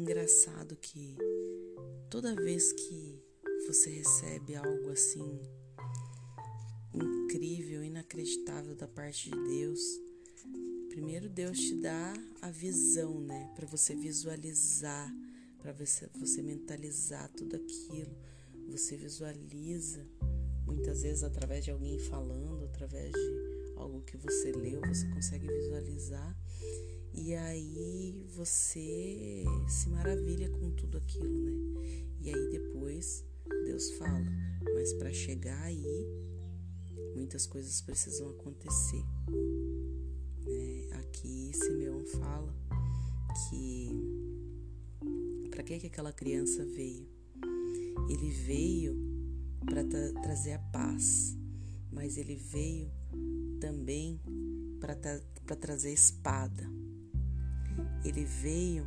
engraçado 0.02 0.74
que 0.74 1.16
toda 2.10 2.34
vez 2.34 2.72
que 2.72 3.22
você 3.68 3.88
recebe 3.88 4.56
algo 4.56 4.90
assim 4.90 5.40
incrível, 6.92 7.84
inacreditável 7.84 8.74
da 8.74 8.88
parte 8.88 9.30
de 9.30 9.36
Deus, 9.44 9.80
primeiro 10.88 11.28
Deus 11.28 11.56
te 11.56 11.76
dá 11.76 12.14
a 12.40 12.50
visão, 12.50 13.20
né, 13.20 13.52
para 13.54 13.64
você 13.64 13.94
visualizar, 13.94 15.08
para 15.60 15.72
você, 15.72 16.10
você 16.16 16.42
mentalizar 16.42 17.30
tudo 17.30 17.54
aquilo. 17.54 18.12
Você 18.70 18.96
visualiza 18.96 20.04
muitas 20.66 21.02
vezes 21.02 21.22
através 21.22 21.64
de 21.64 21.70
alguém 21.70 22.00
falando, 22.00 22.64
através 22.64 23.12
de 23.12 23.72
algo 23.76 24.02
que 24.02 24.16
você 24.16 24.50
leu, 24.50 24.80
você 24.80 25.06
consegue 25.10 25.46
visualizar 25.46 26.36
e 27.14 27.34
aí 27.34 28.26
você 28.34 29.44
se 29.68 29.88
maravilha 29.90 30.48
com 30.50 30.70
tudo 30.70 30.98
aquilo, 30.98 31.28
né? 31.28 31.52
E 32.20 32.30
aí 32.30 32.50
depois 32.50 33.24
Deus 33.64 33.90
fala, 33.92 34.24
mas 34.74 34.92
para 34.94 35.12
chegar 35.12 35.60
aí 35.62 36.06
muitas 37.14 37.46
coisas 37.46 37.80
precisam 37.80 38.30
acontecer. 38.30 39.04
Né? 40.46 40.88
Aqui 41.00 41.52
Simeão 41.54 42.04
fala 42.06 42.54
que 43.48 43.90
para 45.50 45.62
que 45.62 45.78
que 45.78 45.86
aquela 45.86 46.12
criança 46.12 46.64
veio? 46.64 47.06
Ele 48.08 48.30
veio 48.30 48.96
para 49.66 49.84
tra 49.84 50.12
trazer 50.22 50.52
a 50.54 50.58
paz, 50.58 51.36
mas 51.90 52.16
ele 52.16 52.36
veio 52.36 52.90
também 53.60 54.20
para 54.80 54.94
tra 54.94 55.56
trazer 55.56 55.92
espada. 55.92 56.81
Ele 58.04 58.24
veio 58.24 58.86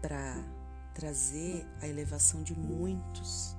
para 0.00 0.36
trazer 0.94 1.66
a 1.80 1.86
elevação 1.86 2.42
de 2.42 2.58
muitos, 2.58 3.56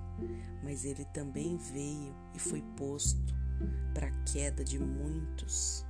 mas 0.63 0.85
ele 0.85 1.05
também 1.05 1.57
veio 1.57 2.15
e 2.33 2.39
foi 2.39 2.61
posto 2.75 3.33
para 3.93 4.07
a 4.07 4.23
queda 4.23 4.63
de 4.63 4.79
muitos. 4.79 5.85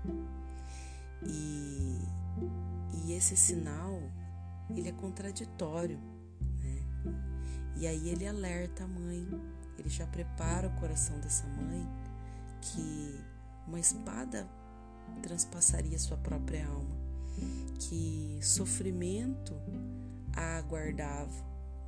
E, 1.24 2.00
e 3.04 3.14
esse 3.14 3.38
sinal, 3.38 4.02
ele 4.70 4.90
é 4.90 4.92
contraditório, 4.92 6.00
né? 6.60 6.84
E 7.76 7.88
aí 7.88 8.10
ele 8.10 8.28
alerta 8.28 8.84
a 8.84 8.88
mãe, 8.88 9.28
ele 9.78 9.90
já 9.90 10.06
prepara 10.08 10.68
o 10.68 10.80
coração 10.80 11.20
dessa 11.20 11.48
mãe 11.48 11.88
que 12.62 13.20
uma 13.68 13.80
espada 13.80 14.48
transpassaria 15.22 15.98
sua 15.98 16.18
própria 16.18 16.68
alma, 16.68 16.96
que 17.80 18.40
sofrimento 18.42 19.56
a 20.34 20.58
aguardava 20.58 21.32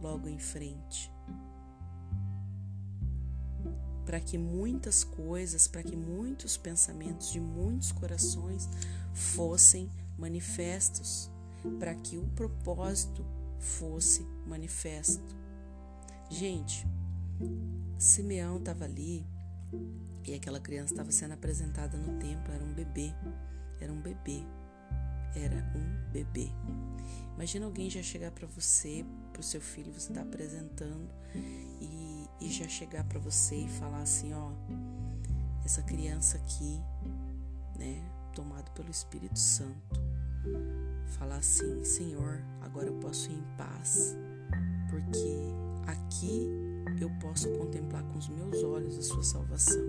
logo 0.01 0.27
em 0.27 0.39
frente. 0.39 1.11
Para 4.05 4.19
que 4.19 4.37
muitas 4.37 5.03
coisas, 5.03 5.67
para 5.67 5.81
que 5.81 5.95
muitos 5.95 6.57
pensamentos 6.57 7.31
de 7.31 7.39
muitos 7.39 7.91
corações 7.91 8.69
fossem 9.13 9.89
manifestos, 10.17 11.31
para 11.79 11.95
que 11.95 12.17
o 12.17 12.27
propósito 12.35 13.25
fosse 13.59 14.25
manifesto. 14.45 15.35
Gente, 16.29 16.85
Simeão 17.97 18.57
estava 18.57 18.83
ali 18.85 19.25
e 20.25 20.33
aquela 20.33 20.59
criança 20.59 20.93
estava 20.93 21.11
sendo 21.11 21.33
apresentada 21.33 21.97
no 21.97 22.19
templo, 22.19 22.53
era 22.53 22.63
um 22.63 22.73
bebê, 22.73 23.13
era 23.79 23.91
um 23.91 24.01
bebê. 24.01 24.43
Era 25.35 25.55
um 25.75 26.11
bebê. 26.11 26.49
Imagina 27.35 27.65
alguém 27.65 27.89
já 27.89 28.01
chegar 28.01 28.31
para 28.31 28.47
você, 28.47 29.05
para 29.31 29.39
o 29.39 29.43
seu 29.43 29.59
filho, 29.59 29.91
você 29.91 30.11
está 30.11 30.21
apresentando 30.21 31.09
e, 31.81 32.27
e 32.41 32.49
já 32.49 32.67
chegar 32.67 33.03
para 33.05 33.19
você 33.19 33.55
e 33.55 33.67
falar 33.67 34.01
assim, 34.01 34.33
ó, 34.33 34.51
essa 35.65 35.81
criança 35.81 36.37
aqui, 36.37 36.79
né, 37.77 38.01
tomado 38.33 38.71
pelo 38.71 38.91
Espírito 38.91 39.39
Santo, 39.39 39.99
falar 41.17 41.37
assim, 41.37 41.83
Senhor, 41.83 42.43
agora 42.61 42.87
eu 42.87 42.99
posso 42.99 43.31
ir 43.31 43.35
em 43.35 43.57
paz, 43.57 44.15
porque 44.89 45.37
aqui 45.87 46.47
eu 47.01 47.09
posso 47.19 47.49
contemplar 47.57 48.03
com 48.03 48.19
os 48.19 48.29
meus 48.29 48.63
olhos 48.63 48.97
a 48.97 49.01
sua 49.01 49.23
salvação. 49.23 49.81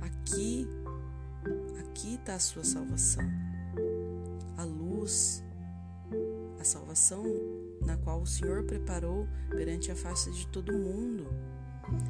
Aqui, 0.00 0.66
aqui 1.80 2.14
está 2.14 2.34
a 2.34 2.38
sua 2.38 2.64
salvação. 2.64 3.24
A 4.98 5.00
luz 5.00 5.44
a 6.58 6.64
salvação 6.64 7.24
na 7.86 7.96
qual 7.98 8.20
o 8.20 8.26
Senhor 8.26 8.64
preparou 8.64 9.28
perante 9.48 9.92
a 9.92 9.94
face 9.94 10.30
de 10.32 10.46
todo 10.48 10.72
mundo, 10.72 11.28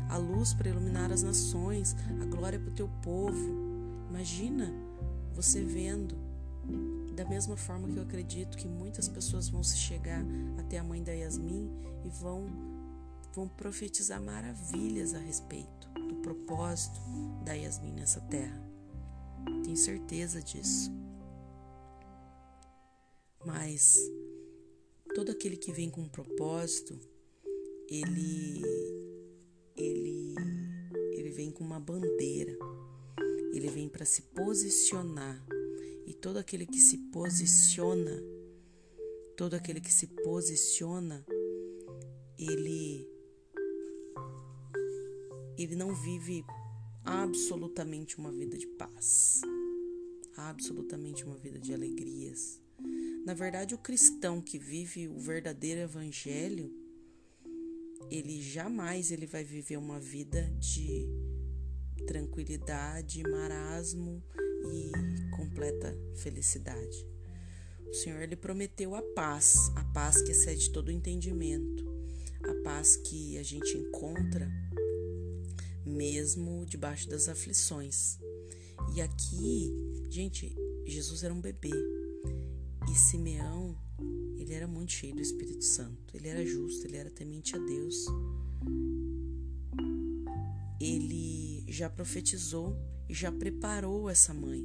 a 0.08 0.16
luz 0.16 0.54
para 0.54 0.70
iluminar 0.70 1.12
as 1.12 1.22
nações, 1.22 1.94
a 2.22 2.24
glória 2.24 2.58
para 2.58 2.70
o 2.70 2.74
teu 2.74 2.88
povo. 3.02 3.36
Imagina 4.08 4.72
você 5.34 5.62
vendo, 5.62 6.16
da 7.14 7.26
mesma 7.26 7.58
forma 7.58 7.88
que 7.88 7.96
eu 7.98 8.02
acredito 8.02 8.56
que 8.56 8.66
muitas 8.66 9.06
pessoas 9.06 9.50
vão 9.50 9.62
se 9.62 9.76
chegar 9.76 10.24
até 10.58 10.78
a 10.78 10.84
mãe 10.84 11.02
da 11.02 11.12
Yasmin 11.12 11.70
e 12.04 12.08
vão, 12.08 12.46
vão 13.34 13.46
profetizar 13.48 14.20
maravilhas 14.20 15.12
a 15.12 15.18
respeito 15.18 15.90
do 15.94 16.16
propósito 16.22 16.98
da 17.44 17.52
Yasmin 17.52 17.92
nessa 17.92 18.20
terra. 18.22 18.58
Tenho 19.62 19.76
certeza 19.76 20.40
disso. 20.40 20.90
Mas 23.44 23.96
todo 25.14 25.30
aquele 25.30 25.56
que 25.56 25.72
vem 25.72 25.90
com 25.90 26.02
um 26.02 26.08
propósito, 26.08 26.98
ele 27.88 28.62
ele 29.76 30.34
ele 31.12 31.30
vem 31.30 31.50
com 31.50 31.64
uma 31.64 31.80
bandeira. 31.80 32.56
Ele 33.52 33.68
vem 33.68 33.88
para 33.88 34.04
se 34.04 34.22
posicionar. 34.22 35.44
E 36.06 36.14
todo 36.14 36.38
aquele 36.38 36.66
que 36.66 36.78
se 36.78 36.98
posiciona, 37.10 38.22
todo 39.36 39.54
aquele 39.54 39.80
que 39.80 39.92
se 39.92 40.06
posiciona, 40.06 41.24
ele 42.38 43.06
ele 45.58 45.74
não 45.74 45.92
vive 45.92 46.44
absolutamente 47.04 48.16
uma 48.16 48.30
vida 48.30 48.56
de 48.56 48.66
paz, 48.66 49.40
absolutamente 50.36 51.24
uma 51.24 51.36
vida 51.36 51.58
de 51.58 51.74
alegrias, 51.74 52.60
na 53.24 53.34
verdade, 53.34 53.74
o 53.74 53.78
cristão 53.78 54.40
que 54.40 54.58
vive 54.58 55.08
o 55.08 55.18
verdadeiro 55.18 55.80
evangelho, 55.80 56.72
ele 58.10 58.40
jamais 58.40 59.10
ele 59.10 59.26
vai 59.26 59.44
viver 59.44 59.76
uma 59.76 60.00
vida 60.00 60.50
de 60.58 61.06
tranquilidade, 62.06 63.22
marasmo 63.22 64.22
e 64.72 65.36
completa 65.36 65.94
felicidade. 66.16 67.06
O 67.86 67.92
Senhor 67.92 68.22
ele 68.22 68.36
prometeu 68.36 68.94
a 68.94 69.02
paz, 69.02 69.70
a 69.76 69.84
paz 69.84 70.22
que 70.22 70.30
excede 70.30 70.70
todo 70.70 70.90
entendimento, 70.90 71.86
a 72.42 72.62
paz 72.62 72.96
que 72.96 73.36
a 73.38 73.42
gente 73.42 73.76
encontra 73.76 74.50
mesmo 75.84 76.64
debaixo 76.66 77.08
das 77.08 77.28
aflições. 77.28 78.18
E 78.94 79.00
aqui, 79.00 79.72
gente, 80.08 80.54
Jesus 80.86 81.22
era 81.22 81.34
um 81.34 81.40
bebê. 81.40 81.72
E 82.90 82.94
Simeão, 82.94 83.76
ele 84.38 84.54
era 84.54 84.66
muito 84.66 84.92
cheio 84.92 85.14
do 85.14 85.20
Espírito 85.20 85.62
Santo. 85.62 86.16
Ele 86.16 86.28
era 86.28 86.44
justo, 86.44 86.86
ele 86.86 86.96
era 86.96 87.10
temente 87.10 87.54
a 87.54 87.58
Deus. 87.58 88.06
Ele 90.80 91.64
já 91.68 91.90
profetizou 91.90 92.76
e 93.08 93.14
já 93.14 93.30
preparou 93.30 94.08
essa 94.08 94.32
mãe. 94.32 94.64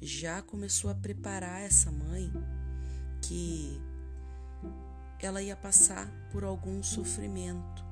Já 0.00 0.42
começou 0.42 0.90
a 0.90 0.94
preparar 0.94 1.62
essa 1.62 1.90
mãe 1.90 2.30
que 3.22 3.80
ela 5.20 5.42
ia 5.42 5.56
passar 5.56 6.08
por 6.30 6.44
algum 6.44 6.82
sofrimento, 6.82 7.82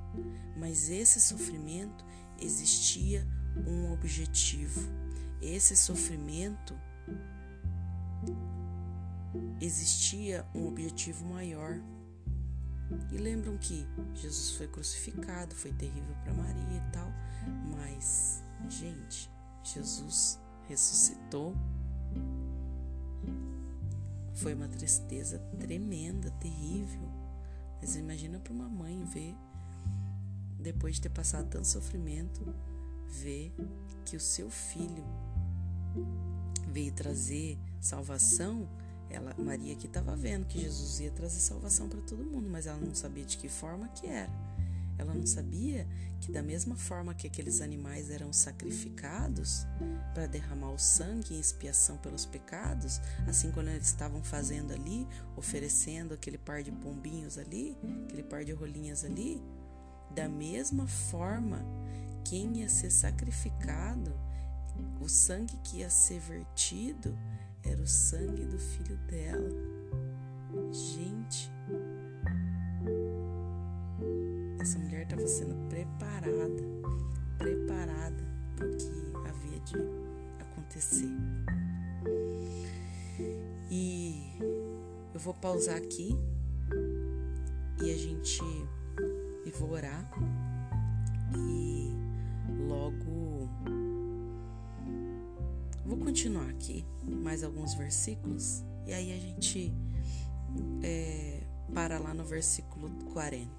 mas 0.57 0.91
esse 0.91 1.21
sofrimento 1.21 2.05
existia 2.39 3.27
um 3.67 3.93
objetivo. 3.93 4.81
Esse 5.41 5.75
sofrimento 5.75 6.75
existia 9.61 10.47
um 10.55 10.67
objetivo 10.67 11.25
maior. 11.25 11.81
E 13.11 13.17
lembram 13.17 13.57
que 13.57 13.87
Jesus 14.15 14.51
foi 14.51 14.69
crucificado, 14.69 15.55
foi 15.55 15.73
terrível 15.73 16.15
para 16.23 16.35
Maria 16.35 16.77
e 16.77 16.93
tal, 16.93 17.11
mas, 17.71 18.43
gente, 18.69 19.31
Jesus 19.63 20.39
ressuscitou. 20.69 21.55
Foi 24.35 24.55
uma 24.55 24.69
tristeza 24.69 25.39
tremenda, 25.59 26.31
terrível. 26.33 27.09
Mas 27.81 27.97
imagina 27.97 28.39
para 28.39 28.53
uma 28.53 28.69
mãe 28.69 29.03
ver, 29.05 29.35
depois 30.59 30.97
de 30.97 31.03
ter 31.03 31.11
passado 31.11 31.49
tanto 31.49 31.67
sofrimento, 31.67 32.55
ver 33.09 33.55
que 34.05 34.17
o 34.17 34.21
seu 34.21 34.51
filho 34.51 35.05
veio 36.69 36.93
trazer 36.93 37.59
salvação 37.81 38.69
ela, 39.13 39.35
Maria 39.39 39.75
aqui 39.75 39.87
estava 39.87 40.17
vendo 40.17 40.47
que 40.47 40.61
Jesus 40.61 41.01
ia 41.01 41.11
trazer 41.11 41.41
salvação 41.41 41.89
para 41.89 42.01
todo 42.01 42.25
mundo, 42.25 42.49
mas 42.51 42.67
ela 42.67 42.79
não 42.79 42.95
sabia 42.95 43.25
de 43.25 43.37
que 43.37 43.49
forma 43.49 43.89
que 43.89 44.07
era. 44.07 44.31
Ela 44.99 45.15
não 45.15 45.27
sabia 45.27 45.87
que 46.21 46.31
da 46.31 46.43
mesma 46.43 46.77
forma 46.77 47.15
que 47.15 47.27
aqueles 47.27 47.61
animais 47.61 48.11
eram 48.11 48.33
sacrificados 48.33 49.67
para 50.15 50.27
derramar 50.27 50.71
o 50.71 50.79
sangue 50.79 51.35
em 51.35 51.41
expiação 51.41 51.97
pelos 51.97 52.25
pecados, 52.25 53.01
assim 53.27 53.51
quando 53.51 53.69
eles 53.69 53.89
estavam 53.89 54.23
fazendo 54.23 54.73
ali, 54.73 55.07
oferecendo 55.37 56.15
aquele 56.15 56.39
par 56.39 56.63
de 56.63 56.71
pombinhos 56.71 57.39
ali, 57.39 57.77
aquele 58.05 58.23
par 58.23 58.45
de 58.45 58.53
rolinhas 58.53 59.05
ali, 59.05 59.43
da 60.15 60.29
mesma 60.29 60.87
forma, 60.87 61.61
quem 62.25 62.59
ia 62.59 62.69
ser 62.69 62.91
sacrificado, 62.91 64.13
o 65.01 65.09
sangue 65.09 65.57
que 65.65 65.79
ia 65.79 65.91
ser 65.91 66.21
vertido, 66.21 67.19
era 67.65 67.81
o 67.81 67.87
sangue 67.87 68.45
do 68.45 68.59
filho 68.59 68.97
dela. 69.09 69.49
Gente, 70.73 71.51
essa 74.61 74.79
mulher 74.79 75.03
estava 75.03 75.27
sendo 75.27 75.55
preparada, 75.69 76.63
preparada 77.39 78.25
para 78.57 78.67
o 78.67 78.77
que 78.77 79.29
havia 79.29 79.61
de 79.61 79.77
acontecer. 80.41 81.11
E 83.71 84.39
eu 85.15 85.21
vou 85.21 85.35
pausar 85.35 85.77
aqui 85.77 86.17
e 87.83 87.91
a 87.91 87.97
gente 87.97 88.43
e 89.45 89.51
vou 89.51 89.73
orar 89.73 90.09
e 91.35 91.91
logo 92.69 93.32
Vou 95.93 96.07
continuar 96.07 96.49
aqui 96.49 96.87
mais 97.05 97.45
alguns 97.45 97.75
versículos 97.75 98.65
e 98.87 98.95
aí 98.95 99.13
a 99.13 99.21
gente 99.21 99.71
é, 100.83 101.43
para 101.75 101.99
lá 101.99 102.15
no 102.15 102.25
versículo 102.25 102.89
40. 103.13 103.51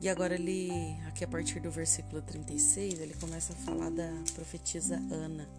E 0.00 0.08
agora 0.08 0.34
ele, 0.36 0.70
aqui 1.08 1.24
a 1.24 1.26
partir 1.26 1.58
do 1.58 1.72
versículo 1.72 2.22
36, 2.22 3.00
ele 3.00 3.14
começa 3.14 3.52
a 3.52 3.56
falar 3.56 3.90
da 3.90 4.08
profetisa 4.32 4.94
Ana. 5.10 5.50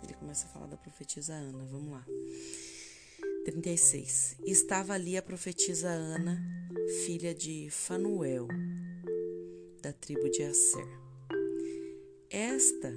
Ele 0.00 0.14
começa 0.14 0.46
a 0.46 0.48
falar 0.48 0.68
da 0.68 0.76
profetisa 0.76 1.34
Ana. 1.34 1.64
Vamos 1.64 1.90
lá. 1.90 2.06
36. 3.46 4.36
Estava 4.46 4.92
ali 4.92 5.16
a 5.16 5.22
profetisa 5.22 5.88
Ana, 5.88 6.40
filha 7.04 7.34
de 7.34 7.68
Fanuel, 7.68 8.46
da 9.82 9.92
tribo 9.92 10.30
de 10.30 10.44
Asser. 10.44 10.86
Esta 12.30 12.92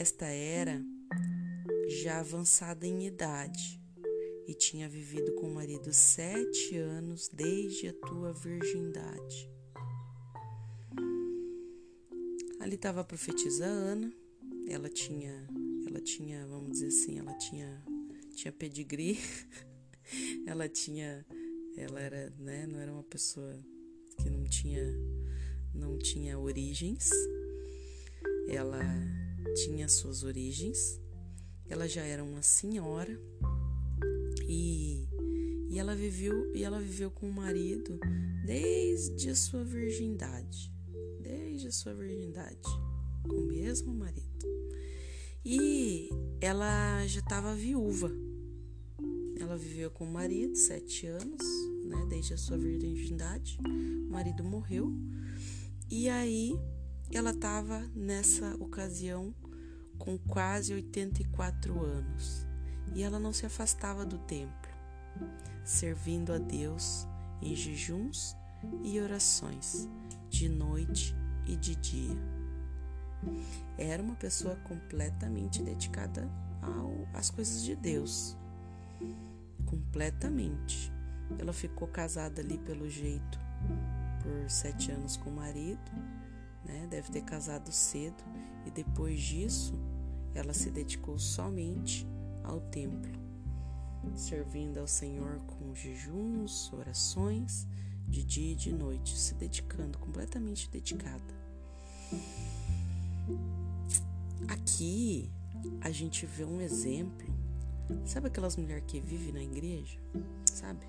esta 0.00 0.24
era 0.24 0.82
já 1.86 2.20
avançada 2.20 2.86
em 2.86 3.06
idade 3.06 3.78
e 4.46 4.54
tinha 4.54 4.88
vivido 4.88 5.34
com 5.34 5.46
o 5.46 5.54
marido 5.54 5.92
sete 5.92 6.74
anos 6.78 7.28
desde 7.28 7.88
a 7.88 7.92
tua 7.92 8.32
virgindade. 8.32 9.50
Ali 12.60 12.76
estava 12.76 13.02
a 13.02 13.04
profetisa 13.04 13.66
Ana, 13.66 14.10
ela 14.70 14.88
tinha, 14.88 15.46
ela 15.86 16.00
tinha, 16.00 16.46
vamos 16.46 16.70
dizer 16.70 16.86
assim, 16.86 17.18
ela 17.18 17.34
tinha, 17.34 17.84
tinha 18.34 18.52
pedigree, 18.52 19.18
ela 20.48 20.66
tinha, 20.66 21.26
ela 21.76 22.00
era, 22.00 22.32
né, 22.38 22.66
não 22.66 22.80
era 22.80 22.90
uma 22.90 23.04
pessoa 23.04 23.54
que 24.16 24.30
não 24.30 24.44
tinha, 24.44 24.82
não 25.74 25.98
tinha 25.98 26.38
origens, 26.38 27.10
ela 28.48 28.80
tinha 29.54 29.88
suas 29.88 30.22
origens, 30.22 31.00
ela 31.68 31.88
já 31.88 32.02
era 32.02 32.22
uma 32.22 32.42
senhora 32.42 33.18
e, 34.48 35.08
e 35.68 35.78
ela 35.78 35.94
viveu 35.94 36.54
e 36.54 36.64
ela 36.64 36.80
viveu 36.80 37.10
com 37.10 37.28
o 37.28 37.32
marido 37.32 37.98
desde 38.44 39.30
a 39.30 39.36
sua 39.36 39.62
virgindade, 39.64 40.72
desde 41.20 41.68
a 41.68 41.72
sua 41.72 41.94
virgindade, 41.94 42.68
com 43.22 43.36
o 43.36 43.46
mesmo 43.46 43.94
marido. 43.94 44.30
E 45.44 46.10
ela 46.40 47.06
já 47.06 47.20
estava 47.20 47.54
viúva. 47.54 48.10
Ela 49.38 49.56
viveu 49.56 49.90
com 49.90 50.04
o 50.04 50.12
marido 50.12 50.54
sete 50.54 51.06
anos, 51.06 51.42
né, 51.84 52.06
desde 52.08 52.34
a 52.34 52.36
sua 52.36 52.58
virgindade. 52.58 53.58
O 53.64 54.12
marido 54.12 54.44
morreu 54.44 54.92
e 55.90 56.08
aí 56.08 56.58
ela 57.12 57.30
estava 57.30 57.80
nessa 57.94 58.54
ocasião 58.56 59.34
com 59.98 60.16
quase 60.16 60.72
84 60.72 61.84
anos 61.84 62.46
e 62.94 63.02
ela 63.02 63.18
não 63.18 63.32
se 63.32 63.46
afastava 63.46 64.04
do 64.04 64.18
templo, 64.18 64.70
servindo 65.64 66.32
a 66.32 66.38
Deus 66.38 67.06
em 67.42 67.54
jejuns 67.54 68.36
e 68.82 69.00
orações, 69.00 69.88
de 70.28 70.48
noite 70.48 71.14
e 71.46 71.56
de 71.56 71.76
dia. 71.76 72.16
Era 73.76 74.02
uma 74.02 74.14
pessoa 74.14 74.56
completamente 74.56 75.62
dedicada 75.62 76.28
ao, 76.62 77.06
às 77.14 77.30
coisas 77.30 77.62
de 77.62 77.76
Deus. 77.76 78.36
Completamente. 79.66 80.92
Ela 81.38 81.52
ficou 81.52 81.86
casada 81.86 82.40
ali 82.40 82.58
pelo 82.58 82.88
jeito 82.88 83.38
por 84.22 84.50
sete 84.50 84.90
anos 84.90 85.16
com 85.16 85.30
o 85.30 85.36
marido, 85.36 85.90
né? 86.64 86.86
Deve 86.90 87.10
ter 87.10 87.22
casado 87.22 87.72
cedo 87.72 88.22
e 88.66 88.70
depois 88.70 89.20
disso 89.20 89.74
ela 90.34 90.52
se 90.52 90.70
dedicou 90.70 91.18
somente 91.18 92.06
ao 92.44 92.60
templo, 92.60 93.12
servindo 94.14 94.78
ao 94.78 94.86
Senhor 94.86 95.40
com 95.40 95.74
jejuns, 95.74 96.72
orações, 96.72 97.66
de 98.08 98.24
dia 98.24 98.52
e 98.52 98.56
de 98.56 98.72
noite, 98.72 99.16
se 99.16 99.34
dedicando, 99.34 99.98
completamente 99.98 100.68
dedicada. 100.68 101.40
Aqui 104.48 105.30
a 105.80 105.90
gente 105.90 106.26
vê 106.26 106.44
um 106.44 106.60
exemplo. 106.60 107.28
Sabe 108.04 108.28
aquelas 108.28 108.56
mulheres 108.56 108.84
que 108.86 109.00
vivem 109.00 109.32
na 109.32 109.42
igreja? 109.42 109.98
Sabe? 110.44 110.86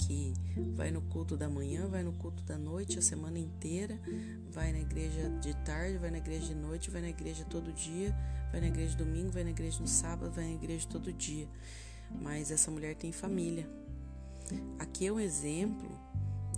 Que 0.00 0.32
vai 0.74 0.90
no 0.90 1.02
culto 1.02 1.36
da 1.36 1.48
manhã, 1.48 1.86
vai 1.86 2.02
no 2.02 2.12
culto 2.14 2.42
da 2.42 2.56
noite 2.56 2.98
a 2.98 3.02
semana 3.02 3.38
inteira, 3.38 4.00
vai 4.50 4.72
na 4.72 4.80
igreja 4.80 5.28
de 5.40 5.54
tarde, 5.62 5.98
vai 5.98 6.10
na 6.10 6.18
igreja 6.18 6.46
de 6.46 6.54
noite, 6.54 6.90
vai 6.90 7.02
na 7.02 7.10
igreja 7.10 7.44
todo 7.44 7.70
dia, 7.72 8.16
vai 8.50 8.60
na 8.60 8.68
igreja 8.68 8.96
domingo, 8.96 9.30
vai 9.30 9.44
na 9.44 9.50
igreja 9.50 9.78
no 9.78 9.86
sábado, 9.86 10.32
vai 10.32 10.44
na 10.46 10.54
igreja 10.54 10.88
todo 10.88 11.12
dia. 11.12 11.46
Mas 12.10 12.50
essa 12.50 12.70
mulher 12.70 12.96
tem 12.96 13.12
família. 13.12 13.68
Aqui 14.78 15.06
é 15.06 15.12
um 15.12 15.20
exemplo 15.20 15.90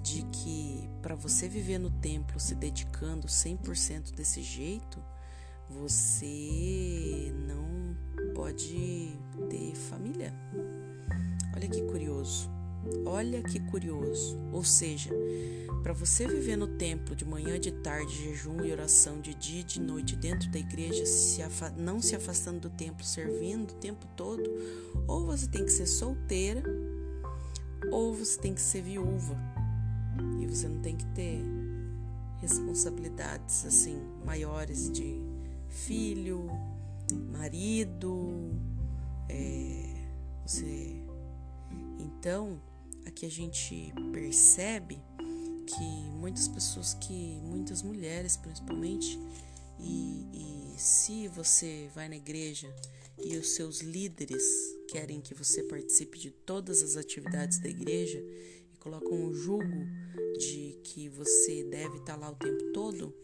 de 0.02 0.22
que 0.24 0.88
para 1.02 1.14
você 1.14 1.48
viver 1.48 1.78
no 1.78 1.90
templo 1.90 2.38
se 2.38 2.54
dedicando 2.54 3.26
100% 3.26 4.14
desse 4.14 4.40
jeito, 4.40 5.02
você 5.68 7.34
não 7.46 7.96
pode 8.34 9.16
ter 9.50 9.74
família. 9.74 10.32
Olha 11.54 11.68
que 11.68 11.82
curioso. 11.82 12.61
Olha 13.06 13.42
que 13.42 13.60
curioso. 13.60 14.38
Ou 14.52 14.64
seja, 14.64 15.10
para 15.82 15.92
você 15.92 16.26
viver 16.26 16.56
no 16.56 16.66
templo 16.66 17.14
de 17.14 17.24
manhã, 17.24 17.58
de 17.58 17.72
tarde, 17.72 18.24
jejum 18.24 18.64
e 18.64 18.72
oração, 18.72 19.20
de 19.20 19.34
dia 19.34 19.60
e 19.60 19.64
de 19.64 19.80
noite, 19.80 20.16
dentro 20.16 20.50
da 20.50 20.58
igreja, 20.58 21.04
se 21.04 21.40
não 21.76 22.00
se 22.00 22.14
afastando 22.14 22.60
do 22.60 22.70
templo, 22.70 23.04
servindo 23.04 23.70
o 23.70 23.74
tempo 23.74 24.06
todo, 24.16 24.42
ou 25.06 25.26
você 25.26 25.46
tem 25.46 25.64
que 25.64 25.72
ser 25.72 25.86
solteira, 25.86 26.62
ou 27.90 28.14
você 28.14 28.38
tem 28.38 28.54
que 28.54 28.60
ser 28.60 28.82
viúva. 28.82 29.36
E 30.40 30.46
você 30.46 30.68
não 30.68 30.80
tem 30.80 30.96
que 30.96 31.06
ter 31.06 31.42
responsabilidades 32.40 33.64
assim 33.64 34.00
maiores 34.24 34.90
de 34.90 35.20
filho, 35.68 36.50
marido, 37.32 38.52
é, 39.28 39.94
você. 40.44 41.02
Então, 41.98 42.60
aqui 43.06 43.26
a 43.26 43.30
gente 43.30 43.92
percebe 44.12 45.00
que 45.66 46.10
muitas 46.12 46.48
pessoas 46.48 46.94
que, 46.94 47.40
muitas 47.42 47.82
mulheres 47.82 48.36
principalmente, 48.36 49.18
e, 49.78 50.74
e 50.74 50.78
se 50.78 51.28
você 51.28 51.90
vai 51.94 52.08
na 52.08 52.16
igreja 52.16 52.74
e 53.18 53.36
os 53.36 53.54
seus 53.54 53.80
líderes 53.80 54.42
querem 54.88 55.20
que 55.20 55.34
você 55.34 55.62
participe 55.62 56.18
de 56.18 56.30
todas 56.30 56.82
as 56.82 56.96
atividades 56.96 57.58
da 57.58 57.68
igreja 57.68 58.18
e 58.72 58.76
colocam 58.78 59.12
um 59.12 59.32
julgo 59.32 59.86
de 60.38 60.78
que 60.84 61.08
você 61.08 61.64
deve 61.64 61.98
estar 61.98 62.16
lá 62.16 62.30
o 62.30 62.36
tempo 62.36 62.72
todo, 62.72 63.14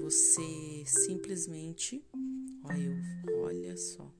você 0.00 0.84
simplesmente, 0.86 2.04
olha, 2.64 3.24
olha 3.42 3.76
só, 3.76 4.10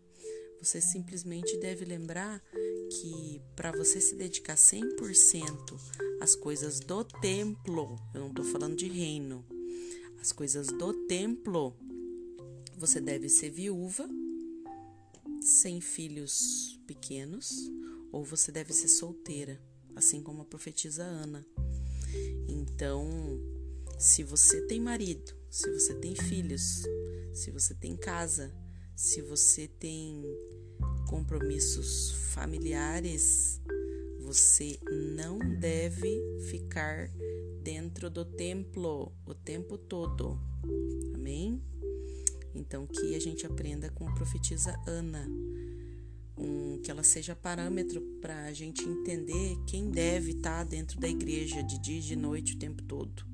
você 0.65 0.81
simplesmente 0.81 1.59
deve 1.59 1.85
lembrar 1.85 2.43
que 2.91 3.43
para 3.55 3.71
você 3.71 4.01
se 4.01 4.15
dedicar 4.15 4.57
100% 4.57 5.79
às 6.21 6.35
coisas 6.35 6.81
do 6.81 7.05
templo, 7.05 7.97
eu 8.15 8.21
não 8.23 8.29
estou 8.29 8.45
falando 8.47 8.75
de 8.75 8.89
reino, 8.89 9.45
as 10.19 10.33
coisas 10.33 10.69
do 10.69 11.07
templo, 11.07 11.77
você 12.79 12.99
deve 12.99 13.29
ser 13.29 13.51
viúva, 13.51 14.09
sem 15.43 15.83
filhos 15.83 16.81
pequenos, 16.87 17.71
ou 18.11 18.25
você 18.25 18.51
deve 18.51 18.73
ser 18.73 18.89
solteira, 18.89 19.61
assim 19.95 20.23
como 20.23 20.41
a 20.41 20.47
profetisa 20.47 21.05
Ana. 21.05 21.47
Então, 22.49 23.07
se 23.99 24.23
você 24.23 24.63
tem 24.63 24.81
marido, 24.81 25.35
se 25.51 25.71
você 25.71 25.95
tem 25.95 26.15
filhos, 26.15 26.85
se 27.35 27.51
você 27.51 27.75
tem 27.75 27.95
casa, 27.95 28.51
se 28.97 29.21
você 29.23 29.67
tem 29.67 30.23
compromissos 31.09 32.13
familiares, 32.33 33.61
você 34.21 34.79
não 35.17 35.39
deve 35.39 36.21
ficar 36.51 37.11
dentro 37.63 38.09
do 38.09 38.25
templo 38.25 39.13
o 39.27 39.35
tempo 39.35 39.77
todo. 39.77 40.39
Amém? 41.15 41.63
Então, 42.55 42.87
que 42.87 43.15
a 43.15 43.21
gente 43.21 43.45
aprenda 43.45 43.91
com 43.91 44.09
a 44.09 44.15
profetisa 44.15 44.75
Ana 44.87 45.29
um, 46.37 46.81
que 46.83 46.91
ela 46.91 47.03
seja 47.03 47.35
parâmetro 47.35 48.01
para 48.21 48.45
a 48.45 48.53
gente 48.53 48.83
entender 48.83 49.57
quem 49.67 49.91
deve 49.91 50.33
estar 50.33 50.59
tá 50.59 50.65
dentro 50.65 50.99
da 50.99 51.09
igreja 51.09 51.63
de 51.63 51.79
dia 51.79 51.99
e 51.99 52.03
de 52.03 52.17
noite 52.17 52.55
o 52.55 52.59
tempo 52.59 52.83
todo. 52.83 53.25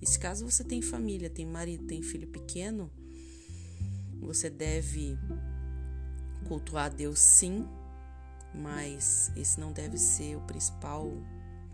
E 0.00 0.06
se 0.06 0.18
caso 0.18 0.48
você 0.48 0.64
tem 0.64 0.80
família, 0.80 1.28
tem 1.28 1.46
marido, 1.46 1.84
tem 1.84 2.02
filho 2.02 2.28
pequeno, 2.28 2.90
você 4.20 4.50
deve 4.50 5.18
cultuar 6.46 6.86
a 6.86 6.88
Deus 6.88 7.18
sim, 7.18 7.68
mas 8.54 9.30
esse 9.36 9.58
não 9.60 9.72
deve 9.72 9.96
ser 9.96 10.36
o 10.36 10.40
principal 10.42 11.10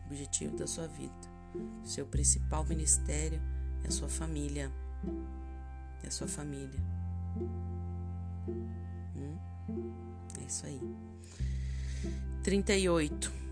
objetivo 0.07 0.57
da 0.57 0.67
sua 0.67 0.87
vida. 0.87 1.15
Seu 1.85 2.07
principal 2.07 2.65
ministério 2.65 3.41
é 3.85 3.89
a 3.89 3.91
sua 3.91 4.09
família. 4.09 4.71
É 6.03 6.09
a 6.09 6.11
sua 6.11 6.29
família. 6.29 6.81
Hum? 9.17 9.39
É 10.41 10.45
isso 10.45 10.67
aí. 10.67 10.81
38. 12.43 13.46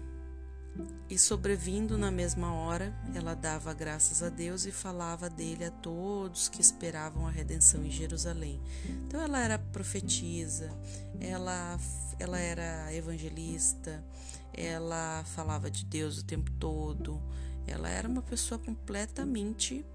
E 1.14 1.18
sobrevindo 1.18 1.96
na 1.96 2.10
mesma 2.10 2.52
hora, 2.52 2.92
ela 3.14 3.34
dava 3.34 3.72
graças 3.72 4.20
a 4.20 4.28
Deus 4.28 4.66
e 4.66 4.72
falava 4.72 5.30
dele 5.30 5.64
a 5.64 5.70
todos 5.70 6.48
que 6.48 6.60
esperavam 6.60 7.24
a 7.24 7.30
redenção 7.30 7.84
em 7.84 7.90
Jerusalém. 7.90 8.60
Então 9.06 9.20
ela 9.20 9.38
era 9.38 9.56
profetisa, 9.56 10.76
ela, 11.20 11.78
ela 12.18 12.40
era 12.40 12.92
evangelista, 12.92 14.04
ela 14.52 15.22
falava 15.24 15.70
de 15.70 15.84
Deus 15.84 16.18
o 16.18 16.24
tempo 16.24 16.50
todo, 16.58 17.22
ela 17.64 17.88
era 17.88 18.08
uma 18.08 18.22
pessoa 18.22 18.58
completamente 18.58 19.86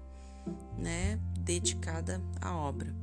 né, 0.78 1.20
dedicada 1.38 2.18
à 2.40 2.56
obra. 2.56 2.96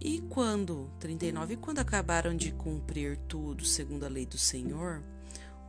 E 0.00 0.22
quando, 0.30 0.90
39, 0.98 1.56
quando 1.56 1.80
acabaram 1.80 2.34
de 2.34 2.50
cumprir 2.52 3.18
tudo 3.28 3.62
segundo 3.62 4.06
a 4.06 4.08
lei 4.08 4.24
do 4.24 4.38
Senhor, 4.38 5.04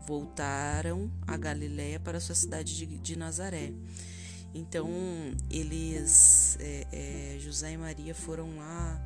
voltaram 0.08 1.12
a 1.28 1.36
Galiléia 1.36 2.00
para 2.00 2.17
a 2.17 2.22
sua 2.22 2.34
cidade 2.34 2.78
de, 2.78 2.86
de 2.86 3.17
Nazaré. 3.17 3.74
Então, 4.56 4.89
eles, 5.52 6.58
é, 6.62 6.88
é, 7.36 7.39
José 7.39 7.74
e 7.74 7.78
Maria 7.78 8.15
foram 8.15 8.56
lá, 8.56 9.02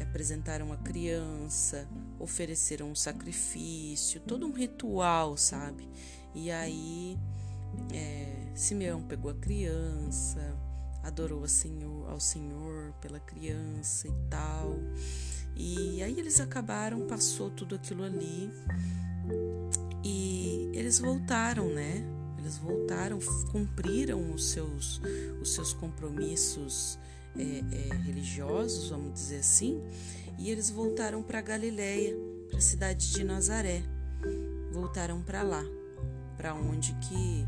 apresentaram 0.00 0.70
a 0.74 0.76
criança, 0.76 1.88
ofereceram 2.20 2.90
um 2.90 2.94
sacrifício, 2.94 4.20
todo 4.20 4.46
um 4.46 4.52
ritual, 4.52 5.38
sabe? 5.38 5.88
E 6.34 6.50
aí, 6.50 7.18
é, 7.94 8.52
Simeão 8.54 9.02
pegou 9.02 9.30
a 9.30 9.34
criança, 9.34 10.54
adorou 11.02 11.48
Senhor, 11.48 12.10
ao 12.10 12.20
Senhor 12.20 12.92
pela 13.00 13.18
criança 13.18 14.06
e 14.06 14.12
tal. 14.28 14.76
E 15.56 16.02
aí 16.02 16.20
eles 16.20 16.38
acabaram, 16.40 17.06
passou 17.06 17.50
tudo 17.50 17.74
aquilo 17.74 18.04
ali 18.04 18.50
e 20.06 20.70
eles 20.72 21.00
voltaram, 21.00 21.68
né? 21.68 22.04
Eles 22.38 22.58
voltaram, 22.58 23.18
cumpriram 23.50 24.32
os 24.32 24.50
seus, 24.50 25.00
os 25.42 25.52
seus 25.52 25.72
compromissos 25.72 26.96
é, 27.36 27.42
é, 27.42 27.94
religiosos, 28.04 28.90
vamos 28.90 29.12
dizer 29.14 29.38
assim, 29.38 29.82
e 30.38 30.48
eles 30.48 30.70
voltaram 30.70 31.24
para 31.24 31.40
Galiléia, 31.40 32.16
para 32.48 32.58
a 32.58 32.60
cidade 32.60 33.12
de 33.12 33.24
Nazaré. 33.24 33.82
Voltaram 34.72 35.20
para 35.22 35.42
lá, 35.42 35.64
para 36.36 36.54
onde 36.54 36.92
que 37.08 37.44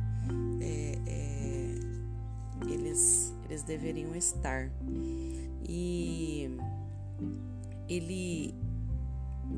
é, 0.61 0.99
é, 1.07 2.73
eles, 2.73 3.33
eles 3.49 3.63
deveriam 3.63 4.17
estar. 4.17 4.69
E 5.69 6.51
ele. 7.89 8.53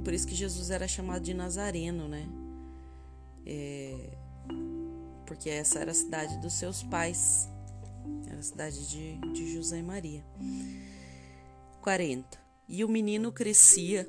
Por 0.05 0.13
isso 0.13 0.27
que 0.27 0.35
Jesus 0.35 0.71
era 0.71 0.87
chamado 0.87 1.23
de 1.23 1.33
Nazareno, 1.33 2.07
né? 2.07 2.29
É, 3.47 4.19
porque 5.27 5.49
essa 5.49 5.79
era 5.79 5.91
a 5.91 5.95
cidade 5.95 6.39
dos 6.41 6.55
seus 6.55 6.83
pais. 6.83 7.49
Era 8.27 8.39
a 8.39 8.43
cidade 8.43 8.89
de, 8.89 9.19
de 9.33 9.55
José 9.55 9.79
e 9.79 9.83
Maria. 9.83 10.25
40. 11.83 12.39
E 12.69 12.85
o 12.85 12.89
menino 12.89 13.33
crescia. 13.33 14.09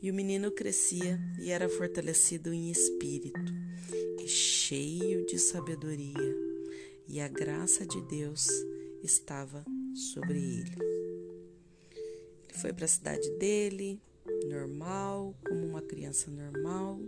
E 0.00 0.10
o 0.10 0.14
menino 0.14 0.50
crescia 0.50 1.20
e 1.40 1.50
era 1.50 1.68
fortalecido 1.68 2.52
em 2.52 2.70
espírito, 2.70 3.40
e 4.20 4.26
cheio 4.26 5.24
de 5.26 5.38
sabedoria, 5.38 6.36
e 7.06 7.20
a 7.20 7.28
graça 7.28 7.86
de 7.86 8.00
Deus 8.08 8.48
estava 9.00 9.64
sobre 9.94 10.38
ele. 10.38 10.76
Ele 12.48 12.58
foi 12.58 12.72
para 12.72 12.84
a 12.84 12.88
cidade 12.88 13.30
dele, 13.38 14.02
normal, 14.48 15.34
como 15.46 15.66
uma 15.66 15.82
criança 15.82 16.30
normal, 16.30 17.00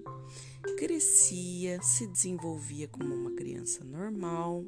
crescia, 0.79 1.81
se 1.83 2.07
desenvolvia 2.07 2.89
como 2.89 3.15
uma 3.15 3.33
criança 3.33 3.85
normal, 3.85 4.65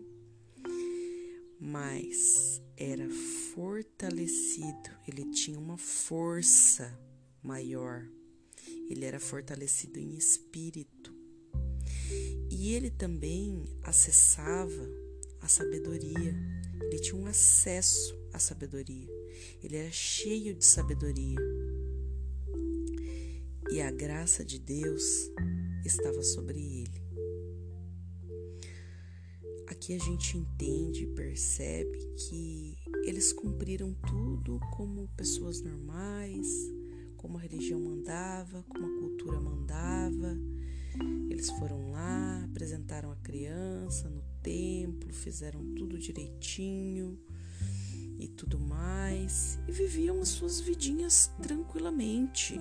mas 1.60 2.62
era 2.76 3.08
fortalecido, 3.54 4.90
ele 5.08 5.30
tinha 5.30 5.58
uma 5.58 5.76
força 5.76 6.98
maior, 7.42 8.06
ele 8.88 9.04
era 9.04 9.18
fortalecido 9.18 9.98
em 9.98 10.14
espírito. 10.14 11.14
E 12.50 12.74
ele 12.74 12.90
também 12.90 13.64
acessava 13.82 14.88
a 15.40 15.48
sabedoria, 15.48 16.34
ele 16.80 16.98
tinha 16.98 17.16
um 17.16 17.26
acesso 17.26 18.16
à 18.32 18.38
sabedoria. 18.38 19.08
Ele 19.62 19.76
era 19.76 19.90
cheio 19.90 20.54
de 20.54 20.64
sabedoria. 20.64 21.38
E 23.68 23.80
a 23.82 23.90
graça 23.90 24.44
de 24.44 24.60
Deus 24.60 25.02
estava 25.84 26.22
sobre 26.22 26.58
ele. 26.58 27.02
Aqui 29.66 29.92
a 29.94 29.98
gente 29.98 30.38
entende 30.38 31.02
e 31.02 31.14
percebe 31.14 31.98
que 32.16 32.76
eles 33.04 33.32
cumpriram 33.32 33.92
tudo 34.06 34.60
como 34.76 35.08
pessoas 35.16 35.60
normais, 35.60 36.46
como 37.16 37.38
a 37.38 37.40
religião 37.40 37.80
mandava, 37.80 38.64
como 38.68 38.86
a 38.86 39.00
cultura 39.00 39.40
mandava. 39.40 40.38
Eles 41.28 41.50
foram 41.50 41.90
lá, 41.90 42.44
apresentaram 42.44 43.10
a 43.10 43.16
criança 43.16 44.08
no 44.08 44.22
templo, 44.42 45.12
fizeram 45.12 45.74
tudo 45.74 45.98
direitinho 45.98 47.18
e 48.16 48.28
tudo 48.28 48.60
mais, 48.60 49.58
e 49.66 49.72
viviam 49.72 50.20
as 50.20 50.28
suas 50.28 50.60
vidinhas 50.60 51.30
tranquilamente. 51.42 52.60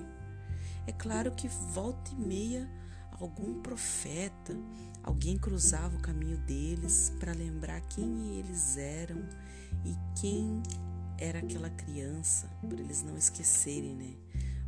É 0.86 0.92
claro 0.92 1.32
que 1.32 1.48
volta 1.48 2.10
e 2.12 2.14
meia 2.14 2.70
algum 3.20 3.60
profeta, 3.60 4.56
alguém 5.02 5.38
cruzava 5.38 5.96
o 5.96 6.00
caminho 6.00 6.36
deles 6.38 7.12
para 7.18 7.32
lembrar 7.32 7.80
quem 7.82 8.38
eles 8.38 8.76
eram 8.76 9.26
e 9.84 9.96
quem 10.20 10.62
era 11.18 11.38
aquela 11.38 11.70
criança, 11.70 12.46
para 12.68 12.78
eles 12.78 13.02
não 13.02 13.16
esquecerem, 13.16 13.94
né? 13.94 14.14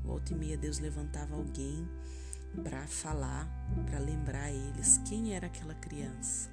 Volta 0.03 0.33
e 0.33 0.37
meia 0.37 0.57
Deus 0.57 0.79
levantava 0.79 1.35
alguém 1.35 1.87
para 2.63 2.87
falar, 2.87 3.47
para 3.87 3.99
lembrar 3.99 4.51
eles 4.51 4.99
quem 5.05 5.35
era 5.35 5.47
aquela 5.47 5.75
criança. 5.75 6.51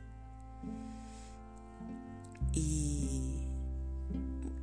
E 2.54 3.45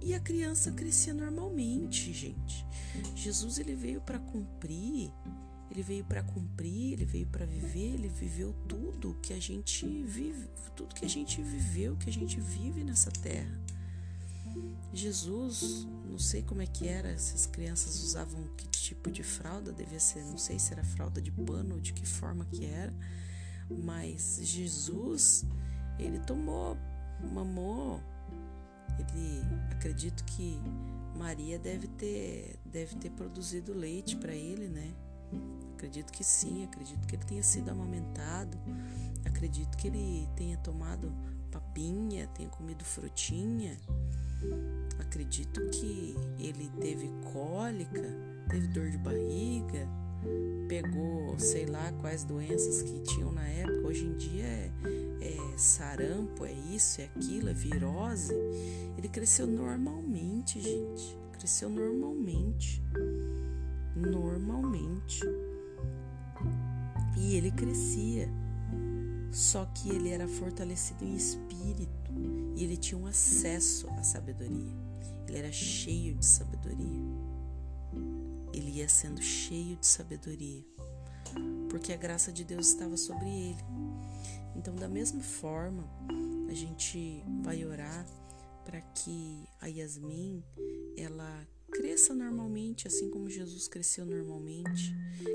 e 0.02 0.14
a 0.14 0.20
criança 0.20 0.72
crescia 0.72 1.14
normalmente, 1.14 2.12
gente. 2.12 2.66
Jesus 3.14 3.58
ele 3.58 3.74
veio 3.74 4.00
para 4.00 4.18
cumprir, 4.18 5.12
ele 5.70 5.82
veio 5.82 6.04
para 6.04 6.22
cumprir, 6.22 6.94
ele 6.94 7.04
veio 7.04 7.26
para 7.26 7.46
viver, 7.46 7.94
ele 7.94 8.08
viveu 8.08 8.52
tudo 8.68 9.18
que 9.22 9.32
a 9.32 9.40
gente 9.40 9.86
vive, 10.02 10.48
tudo 10.76 10.94
que 10.94 11.04
a 11.04 11.08
gente 11.08 11.40
viveu, 11.40 11.96
que 11.96 12.10
a 12.10 12.12
gente 12.12 12.38
vive 12.40 12.82
nessa 12.84 13.10
terra. 13.10 13.60
Jesus, 14.92 15.86
não 16.04 16.18
sei 16.18 16.42
como 16.42 16.60
é 16.60 16.66
que 16.66 16.86
era, 16.86 17.16
se 17.16 17.34
as 17.34 17.46
crianças 17.46 18.02
usavam 18.02 18.46
que 18.56 18.66
tipo 18.68 19.10
de 19.10 19.22
fralda, 19.22 19.72
devia 19.72 20.00
ser, 20.00 20.22
não 20.24 20.36
sei 20.36 20.58
se 20.58 20.72
era 20.72 20.84
fralda 20.84 21.22
de 21.22 21.30
pano 21.30 21.76
ou 21.76 21.80
de 21.80 21.92
que 21.92 22.04
forma 22.04 22.44
que 22.44 22.66
era, 22.66 22.92
mas 23.70 24.38
Jesus, 24.42 25.44
ele 25.98 26.18
tomou, 26.20 26.76
mamou 27.32 28.02
acredito 29.83 30.23
que 30.25 30.61
Maria 31.16 31.59
deve 31.59 31.88
ter 31.88 32.57
deve 32.64 32.95
ter 32.95 33.11
produzido 33.11 33.75
leite 33.75 34.16
para 34.16 34.33
ele, 34.33 34.68
né? 34.68 34.95
Acredito 35.75 36.12
que 36.12 36.23
sim, 36.23 36.62
acredito 36.62 37.05
que 37.09 37.16
ele 37.16 37.25
tenha 37.25 37.42
sido 37.42 37.68
amamentado, 37.71 38.57
acredito 39.25 39.77
que 39.77 39.88
ele 39.88 40.29
tenha 40.37 40.57
tomado 40.59 41.12
papinha, 41.51 42.29
tenha 42.29 42.49
comido 42.49 42.85
frutinha. 42.85 43.77
Acredito 45.01 45.61
que 45.71 46.14
ele 46.38 46.71
teve 46.81 47.11
cólica, 47.33 48.09
teve 48.49 48.68
dor 48.68 48.88
de 48.88 48.99
barriga, 48.99 49.88
pegou 50.68 51.38
sei 51.38 51.66
lá 51.66 51.92
quais 52.00 52.24
doenças 52.24 52.82
que 52.82 53.00
tinham 53.00 53.32
na 53.32 53.46
época. 53.46 53.88
Hoje 53.88 54.04
em 54.04 54.16
dia 54.16 54.44
é, 54.44 54.70
é 55.20 55.58
sarampo, 55.58 56.44
é 56.44 56.52
isso, 56.52 57.00
é 57.00 57.04
aquilo, 57.04 57.48
é 57.48 57.52
virose. 57.52 58.35
Ele 58.96 59.08
cresceu 59.08 59.46
normalmente, 59.46 60.61
gente. 60.61 61.18
Cresceu 61.32 61.68
normalmente. 61.68 62.82
Normalmente. 63.96 65.20
E 67.18 67.35
ele 67.35 67.50
crescia. 67.50 68.28
Só 69.30 69.64
que 69.66 69.88
ele 69.90 70.11
era 70.11 70.28
fortalecido 70.28 71.04
em 71.04 71.14
espírito 71.14 72.12
e 72.54 72.64
ele 72.64 72.76
tinha 72.76 72.98
um 72.98 73.06
acesso 73.06 73.88
à 73.90 74.02
sabedoria. 74.02 74.72
Ele 75.26 75.38
era 75.38 75.50
cheio 75.50 76.14
de 76.14 76.26
sabedoria. 76.26 77.32
Ele 78.62 78.79
ia 78.79 78.88
sendo 78.88 79.20
cheio 79.20 79.77
de 79.77 79.87
sabedoria, 79.87 80.64
porque 81.68 81.92
a 81.92 81.96
graça 81.96 82.31
de 82.31 82.44
Deus 82.44 82.68
estava 82.68 82.96
sobre 82.96 83.29
ele. 83.29 83.64
Então, 84.55 84.77
da 84.77 84.88
mesma 84.88 85.20
forma, 85.20 85.85
a 86.48 86.55
gente 86.55 87.25
vai 87.42 87.64
orar 87.64 88.07
para 88.64 88.81
que 88.81 89.44
a 89.61 89.66
Yasmin 89.66 90.44
ela 90.96 91.44
cresça 91.72 92.14
normalmente, 92.14 92.87
assim 92.87 93.11
como 93.11 93.29
Jesus 93.29 93.66
cresceu 93.66 94.07
normalmente, 94.07 94.94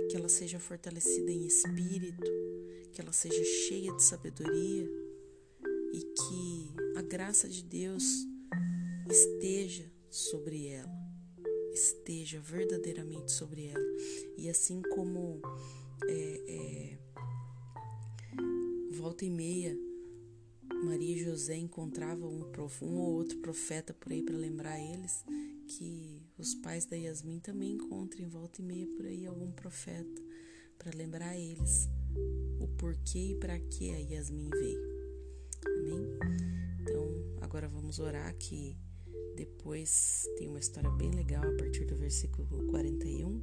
que 0.10 0.16
ela 0.16 0.30
seja 0.30 0.58
fortalecida 0.58 1.30
em 1.30 1.46
espírito, 1.46 2.32
que 2.94 3.02
ela 3.02 3.12
seja 3.12 3.44
cheia 3.68 3.94
de 3.94 4.04
sabedoria 4.04 4.90
e 5.92 6.00
que 6.00 6.74
a 6.96 7.02
graça 7.02 7.50
de 7.50 7.62
Deus 7.62 8.06
esteja 9.10 9.92
sobre 10.10 10.68
ela, 10.68 10.96
esteja 11.78 12.40
verdadeiramente 12.40 13.32
sobre 13.32 13.68
ela. 13.68 13.86
E 14.38 14.50
assim 14.50 14.82
como 14.94 15.42
é, 16.08 16.42
é, 16.48 16.98
volta 18.92 19.26
e 19.26 19.30
meia 19.30 19.78
Maria 20.84 21.16
e 21.16 21.24
José 21.24 21.56
encontravam 21.56 22.30
um, 22.30 22.86
um 22.86 22.98
ou 22.98 23.13
outro 23.16 23.38
profeta 23.40 23.94
por 23.94 24.12
aí 24.12 24.22
para 24.22 24.38
lembrar 24.38 24.80
eles 24.80 25.24
que 25.68 26.22
os 26.38 26.54
pais 26.56 26.86
da 26.86 26.96
Yasmin 26.96 27.40
também 27.40 27.74
encontrem 27.74 28.28
volta 28.28 28.62
e 28.62 28.63
meia 28.63 28.88
por 28.96 29.06
aí 29.06 29.26
algum 29.26 29.52
profeta 29.52 30.22
para 30.78 30.92
lembrar 30.96 31.36
eles 31.36 31.90
o 32.60 32.68
porquê 32.78 33.32
e 33.32 33.36
para 33.36 33.60
que 33.60 33.92
a 33.92 33.98
Yasmin 33.98 34.50
veio. 34.50 34.98
Amém? 35.66 36.04
Então, 36.82 37.08
agora 37.42 37.68
vamos 37.68 38.00
orar 38.00 38.34
que 38.38 38.78
depois 39.38 40.28
tem 40.36 40.47
uma 40.47 40.58
história 40.58 40.89
bem 40.89 41.12
legal 41.12 41.43
a 41.43 41.56
partir 41.58 41.86
do 41.86 41.95
versículo 41.95 42.65
41 42.71 43.39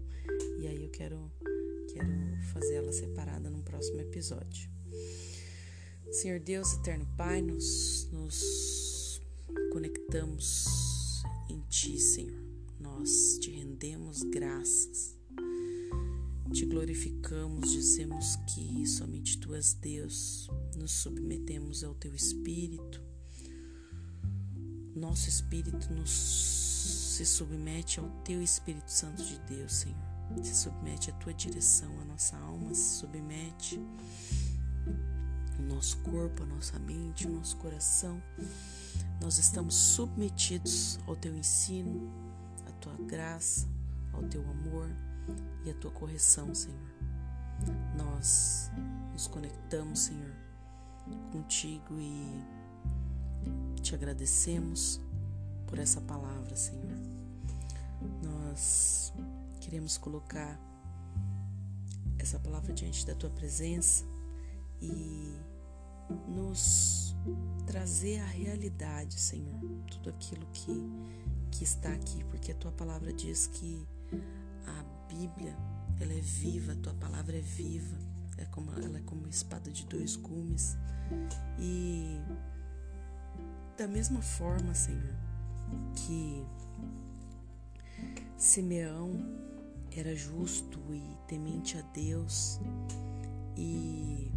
e 0.59 0.67
aí 0.67 0.83
eu 0.83 0.91
quero 0.91 1.31
quero 1.93 2.09
fazer 2.53 2.75
ela 2.75 2.93
separada 2.93 3.49
num 3.49 3.63
próximo 3.63 4.01
episódio. 4.01 4.69
Senhor 6.11 6.41
Deus, 6.41 6.73
eterno 6.75 7.07
Pai, 7.17 7.41
nos, 7.41 8.09
nos 8.11 9.23
conectamos 9.73 10.67
em 11.49 11.61
Ti, 11.69 12.01
Senhor. 12.01 12.43
Nós 12.81 13.39
te 13.41 13.53
rendemos 13.53 14.25
graças, 14.25 15.17
te 16.53 16.67
glorificamos, 16.67 17.71
dizemos 17.71 18.35
que 18.53 18.85
somente 18.85 19.39
Tu 19.39 19.55
és 19.55 19.75
Deus, 19.75 20.49
nos 20.77 20.91
submetemos 20.91 21.85
ao 21.85 21.95
Teu 21.95 22.15
Espírito. 22.15 23.04
Nosso 24.95 25.29
Espírito 25.29 25.93
nos 25.93 26.11
se 26.11 27.25
submete 27.25 27.99
ao 27.99 28.09
Teu 28.25 28.43
Espírito 28.43 28.91
Santo 28.91 29.23
de 29.25 29.39
Deus, 29.41 29.73
Senhor. 29.73 29.99
Se 30.43 30.55
submete 30.55 31.11
à 31.11 31.15
Tua 31.15 31.35
direção, 31.35 31.91
a 32.01 32.05
nossa 32.05 32.37
alma 32.37 32.75
se 32.75 32.99
submete 32.99 33.81
o 35.59 35.63
nosso 35.63 35.99
corpo, 35.99 36.43
a 36.43 36.47
nossa 36.47 36.79
mente, 36.79 37.27
o 37.27 37.31
nosso 37.31 37.57
coração. 37.57 38.23
Nós 39.21 39.39
estamos 39.39 39.75
submetidos 39.75 40.99
ao 41.07 41.17
teu 41.17 41.35
ensino, 41.37 42.11
à 42.67 42.73
tua 42.73 42.95
graça, 43.07 43.69
ao 44.13 44.23
teu 44.25 44.43
amor 44.49 44.89
e 45.65 45.71
à 45.71 45.75
tua 45.75 45.91
correção, 45.91 46.55
Senhor. 46.55 46.95
Nós 47.97 48.71
nos 49.13 49.27
conectamos, 49.27 50.01
Senhor, 50.01 50.35
contigo 51.33 51.99
e 51.99 52.64
te 53.85 53.95
agradecemos 53.95 54.99
por 55.67 55.79
essa 55.79 56.01
palavra, 56.01 56.57
Senhor. 56.57 56.99
Nós 58.23 59.13
queremos 59.61 59.99
colocar 59.99 60.59
essa 62.19 62.39
palavra 62.39 62.73
diante 62.73 63.07
da 63.07 63.15
tua 63.15 63.29
presença 63.29 64.03
e 64.81 65.37
nos 66.27 67.15
trazer 67.67 68.21
a 68.21 68.27
realidade, 68.27 69.21
Senhor, 69.21 69.61
tudo 69.91 70.09
aquilo 70.09 70.47
que, 70.47 70.91
que 71.51 71.63
está 71.63 71.93
aqui, 71.93 72.25
porque 72.25 72.53
a 72.53 72.55
tua 72.55 72.73
palavra 72.73 73.13
diz 73.13 73.49
que 73.49 73.87
a 74.67 75.13
Bíblia 75.13 75.55
ela 76.01 76.13
é 76.15 76.21
viva, 76.21 76.73
a 76.73 76.77
tua 76.77 76.95
palavra 76.95 77.37
é 77.37 77.43
viva, 77.43 77.99
é 78.39 78.47
como, 78.47 78.73
ela 78.73 78.97
é 78.97 79.03
como 79.03 79.21
uma 79.21 79.31
espada 79.31 79.71
de 79.71 79.85
dois 79.85 80.17
gumes. 80.17 80.75
E 81.59 82.19
da 83.77 83.89
mesma 83.89 84.23
forma, 84.23 84.75
Senhor, 84.75 85.15
que 85.95 86.45
Simeão 88.37 89.19
era 89.97 90.15
justo 90.15 90.79
e 90.91 91.17
temente 91.27 91.79
a 91.79 91.83
Deus 91.93 92.61
e 93.57 94.31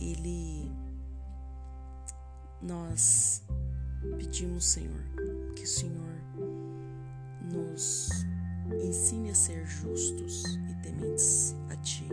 ele 0.00 0.70
nós 2.60 3.42
pedimos, 4.16 4.64
Senhor, 4.64 5.00
que 5.54 5.64
o 5.64 5.66
Senhor 5.66 6.18
nos 7.52 8.08
ensine 8.82 9.30
a 9.30 9.34
ser 9.34 9.64
justos 9.66 10.44
e 10.68 10.74
tementes 10.82 11.54
a 11.70 11.76
Ti, 11.76 12.08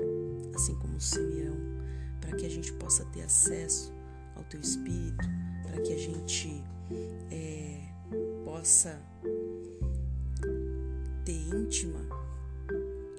assim 0.56 0.75
como 0.75 0.99
Simeão, 0.99 1.58
para 2.21 2.36
que 2.36 2.45
a 2.45 2.49
gente 2.49 2.71
possa 2.73 3.04
ter 3.06 3.23
acesso 3.23 3.91
ao 4.36 4.43
Teu 4.43 4.60
Espírito, 4.60 5.25
para 5.76 5.84
que 5.84 5.94
a 5.94 5.98
gente 5.98 6.64
é, 7.30 7.82
possa 8.46 8.98
ter 11.26 11.34
íntima, 11.34 12.00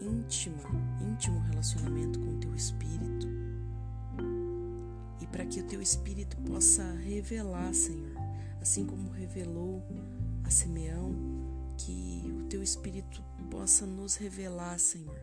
íntima, 0.00 0.62
íntimo 1.02 1.38
relacionamento 1.50 2.18
com 2.18 2.34
o 2.34 2.40
Teu 2.40 2.54
Espírito. 2.54 3.26
Para 5.30 5.44
que 5.44 5.60
o 5.60 5.64
teu 5.64 5.82
espírito 5.82 6.34
possa 6.50 6.82
revelar, 7.04 7.74
Senhor, 7.74 8.16
assim 8.62 8.86
como 8.86 9.10
revelou 9.10 9.82
a 10.44 10.50
Simeão, 10.50 11.14
que 11.76 12.22
o 12.40 12.44
teu 12.44 12.62
espírito 12.62 13.22
possa 13.50 13.84
nos 13.84 14.16
revelar, 14.16 14.78
Senhor, 14.78 15.20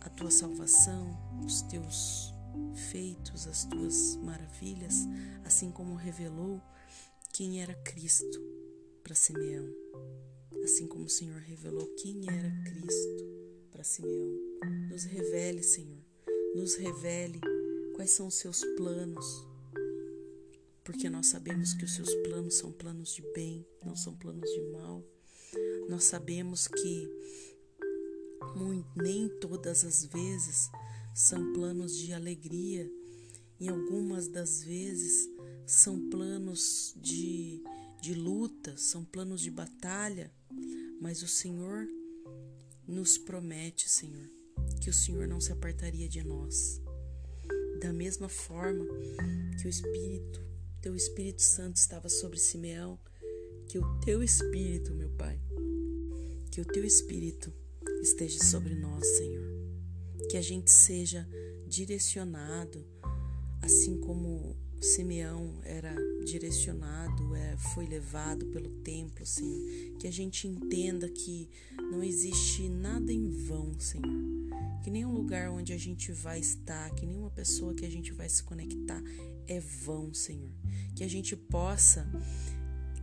a 0.00 0.08
tua 0.10 0.30
salvação, 0.30 1.18
os 1.44 1.62
teus 1.62 2.32
feitos, 2.74 3.46
as 3.46 3.64
tuas 3.64 4.16
maravilhas, 4.16 4.94
assim 5.44 5.70
como 5.70 5.94
revelou 5.94 6.60
quem 7.32 7.62
era 7.62 7.74
Cristo 7.74 8.40
para 9.02 9.14
Simeão, 9.14 9.68
assim 10.64 10.86
como 10.86 11.04
o 11.04 11.10
Senhor 11.10 11.40
revelou 11.40 11.86
quem 11.96 12.22
era 12.28 12.50
Cristo 12.64 13.24
para 13.70 13.84
Simeão. 13.84 14.38
Nos 14.90 15.04
revele, 15.04 15.62
Senhor, 15.62 16.04
nos 16.54 16.74
revele 16.74 17.40
Quais 18.00 18.12
são 18.12 18.28
os 18.28 18.34
seus 18.36 18.64
planos? 18.78 19.46
Porque 20.82 21.10
nós 21.10 21.26
sabemos 21.26 21.74
que 21.74 21.84
os 21.84 21.94
seus 21.94 22.14
planos 22.26 22.54
são 22.54 22.72
planos 22.72 23.14
de 23.14 23.20
bem, 23.34 23.66
não 23.84 23.94
são 23.94 24.16
planos 24.16 24.50
de 24.50 24.62
mal. 24.72 25.04
Nós 25.86 26.04
sabemos 26.04 26.66
que 26.66 27.08
nem 28.96 29.28
todas 29.38 29.84
as 29.84 30.06
vezes 30.06 30.70
são 31.20 31.52
planos 31.52 31.98
de 31.98 32.14
alegria, 32.14 32.90
em 33.60 33.68
algumas 33.68 34.26
das 34.26 34.64
vezes 34.64 35.28
são 35.66 36.08
planos 36.08 36.94
de, 36.96 37.62
de 38.00 38.14
luta, 38.14 38.74
são 38.78 39.04
planos 39.04 39.42
de 39.42 39.50
batalha, 39.50 40.32
mas 40.98 41.22
o 41.22 41.28
Senhor 41.28 41.86
nos 42.88 43.18
promete, 43.18 43.86
Senhor, 43.86 44.30
que 44.80 44.88
o 44.88 44.94
Senhor 44.94 45.28
não 45.28 45.42
se 45.42 45.52
apartaria 45.52 46.08
de 46.08 46.24
nós. 46.24 46.80
Da 47.82 47.92
mesma 47.92 48.30
forma 48.30 48.86
que 49.60 49.66
o 49.66 49.68
Espírito, 49.68 50.42
teu 50.80 50.96
Espírito 50.96 51.42
Santo 51.42 51.76
estava 51.76 52.08
sobre 52.08 52.38
Simeão, 52.38 52.98
que 53.68 53.78
o 53.78 54.00
teu 54.00 54.22
Espírito, 54.22 54.94
meu 54.94 55.10
Pai, 55.10 55.38
que 56.50 56.62
o 56.62 56.64
teu 56.64 56.82
Espírito 56.82 57.52
esteja 58.02 58.42
sobre 58.42 58.74
nós, 58.74 59.06
Senhor. 59.18 59.39
Que 60.28 60.36
a 60.36 60.42
gente 60.42 60.70
seja 60.70 61.28
direcionado, 61.66 62.86
assim 63.62 64.00
como 64.00 64.56
Simeão 64.80 65.60
era 65.62 65.94
direcionado, 66.24 67.34
é, 67.34 67.56
foi 67.74 67.86
levado 67.86 68.46
pelo 68.46 68.70
templo, 68.82 69.24
Senhor. 69.26 69.98
Que 69.98 70.06
a 70.06 70.12
gente 70.12 70.46
entenda 70.46 71.08
que 71.08 71.48
não 71.90 72.02
existe 72.02 72.68
nada 72.68 73.12
em 73.12 73.28
vão, 73.30 73.78
Senhor 73.78 74.30
que 74.82 74.90
nenhum 74.90 75.12
lugar 75.12 75.50
onde 75.50 75.72
a 75.72 75.78
gente 75.78 76.10
vai 76.10 76.38
estar, 76.38 76.90
que 76.94 77.04
nenhuma 77.04 77.30
pessoa 77.30 77.74
que 77.74 77.84
a 77.84 77.90
gente 77.90 78.12
vai 78.12 78.28
se 78.28 78.42
conectar 78.42 79.02
é 79.46 79.60
vão, 79.60 80.12
Senhor. 80.14 80.50
Que 80.94 81.04
a 81.04 81.08
gente 81.08 81.36
possa, 81.36 82.08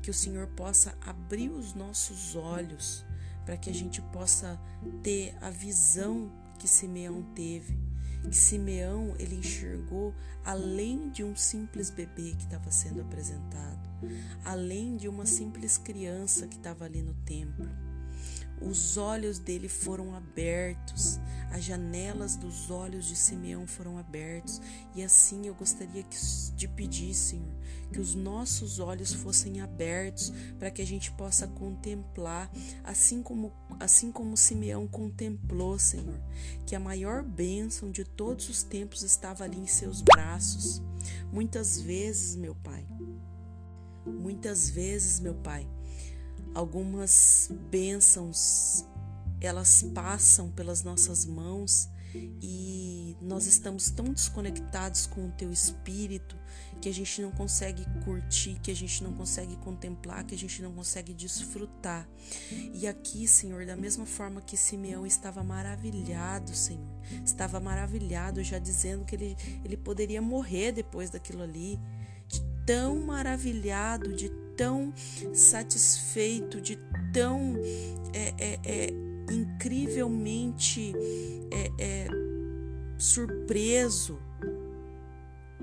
que 0.02 0.10
o 0.10 0.14
Senhor 0.14 0.48
possa 0.48 0.98
abrir 1.02 1.50
os 1.50 1.74
nossos 1.74 2.36
olhos 2.36 3.06
para 3.46 3.58
que 3.58 3.70
a 3.70 3.74
gente 3.74 4.02
possa 4.02 4.60
ter 5.04 5.36
a 5.40 5.50
visão 5.50 6.32
que 6.68 6.72
Simeão 6.72 7.24
teve. 7.34 7.80
Que 8.30 8.36
Simeão 8.36 9.16
ele 9.18 9.36
enxergou 9.36 10.14
além 10.44 11.10
de 11.10 11.24
um 11.24 11.34
simples 11.34 11.90
bebê 11.90 12.34
que 12.36 12.44
estava 12.44 12.70
sendo 12.72 13.00
apresentado, 13.00 13.90
além 14.44 14.98
de 14.98 15.08
uma 15.08 15.26
simples 15.26 15.78
criança 15.78 16.46
que 16.46 16.58
estava 16.58 16.84
ali 16.84 17.02
no 17.02 17.14
templo 17.14 17.66
os 18.62 18.98
olhos 18.98 19.38
dele 19.38 19.70
foram 19.70 20.16
abertos, 20.16 21.20
as 21.52 21.64
janelas 21.64 22.36
dos 22.36 22.72
olhos 22.72 23.06
de 23.06 23.16
Simeão 23.16 23.68
foram 23.68 23.98
abertos, 23.98 24.62
e 24.96 25.04
assim 25.04 25.46
eu 25.48 25.54
gostaria 25.54 26.04
de 26.56 26.68
pedir, 26.68 27.14
Senhor, 27.14 27.56
que 27.92 28.00
os 28.00 28.16
nossos 28.16 28.80
olhos 28.80 29.14
fossem 29.14 29.62
abertos 29.62 30.32
para 30.60 30.70
que 30.70 30.82
a 30.82 30.86
gente 30.86 31.12
possa 31.12 31.48
contemplar, 31.48 32.52
assim 32.84 33.22
como 33.22 33.54
assim 33.80 34.12
como 34.12 34.36
Simeão 34.36 34.88
contemplou, 34.88 35.78
Senhor, 35.78 36.20
que 36.66 36.76
a 36.76 36.80
maior 36.80 37.24
bênção 37.24 37.92
de 37.92 38.04
todos 38.04 38.50
os 38.50 38.64
tempos 38.64 39.04
estava 39.04 39.44
ali 39.44 39.58
em 39.58 39.68
seus 39.68 40.02
braços. 40.02 40.82
Muitas 41.32 41.80
vezes, 41.80 42.36
meu 42.36 42.56
Pai, 42.56 42.86
muitas 44.06 44.70
vezes, 44.70 45.20
meu 45.20 45.36
Pai, 45.36 45.68
Algumas 46.58 47.52
bênçãos 47.70 48.84
elas 49.40 49.84
passam 49.94 50.50
pelas 50.50 50.82
nossas 50.82 51.24
mãos 51.24 51.88
e 52.42 53.16
nós 53.22 53.46
estamos 53.46 53.90
tão 53.90 54.06
desconectados 54.06 55.06
com 55.06 55.28
o 55.28 55.32
teu 55.32 55.52
espírito 55.52 56.36
que 56.82 56.90
a 56.90 56.94
gente 56.94 57.22
não 57.22 57.32
consegue 57.32 57.84
curtir, 58.04 58.60
que 58.62 58.72
a 58.72 58.76
gente 58.76 59.04
não 59.04 59.14
consegue 59.14 59.56
contemplar, 59.58 60.24
que 60.24 60.36
a 60.36 60.38
gente 60.38 60.62
não 60.62 60.72
consegue 60.72 61.14
desfrutar. 61.14 62.08
E 62.74 62.88
aqui, 62.88 63.28
Senhor, 63.28 63.66
da 63.66 63.76
mesma 63.76 64.06
forma 64.06 64.42
que 64.42 64.56
Simeão 64.56 65.06
estava 65.06 65.44
maravilhado, 65.44 66.56
Senhor, 66.56 66.88
estava 67.26 67.60
maravilhado, 67.60 68.44
já 68.44 68.60
dizendo 68.60 69.06
que 69.06 69.16
ele, 69.16 69.38
ele 69.64 69.78
poderia 69.78 70.22
morrer 70.22 70.72
depois 70.72 71.10
daquilo 71.10 71.42
ali, 71.42 71.80
de 72.28 72.42
tão 72.66 73.00
maravilhado, 73.00 74.14
de 74.14 74.30
tão 74.56 74.94
satisfeito, 75.34 76.60
de 76.60 76.78
tão 77.14 77.56
é, 78.14 78.34
é, 78.38 78.60
é, 78.64 79.07
incrivelmente 79.30 80.94
é, 81.52 81.84
é, 81.84 82.08
surpreso 82.98 84.20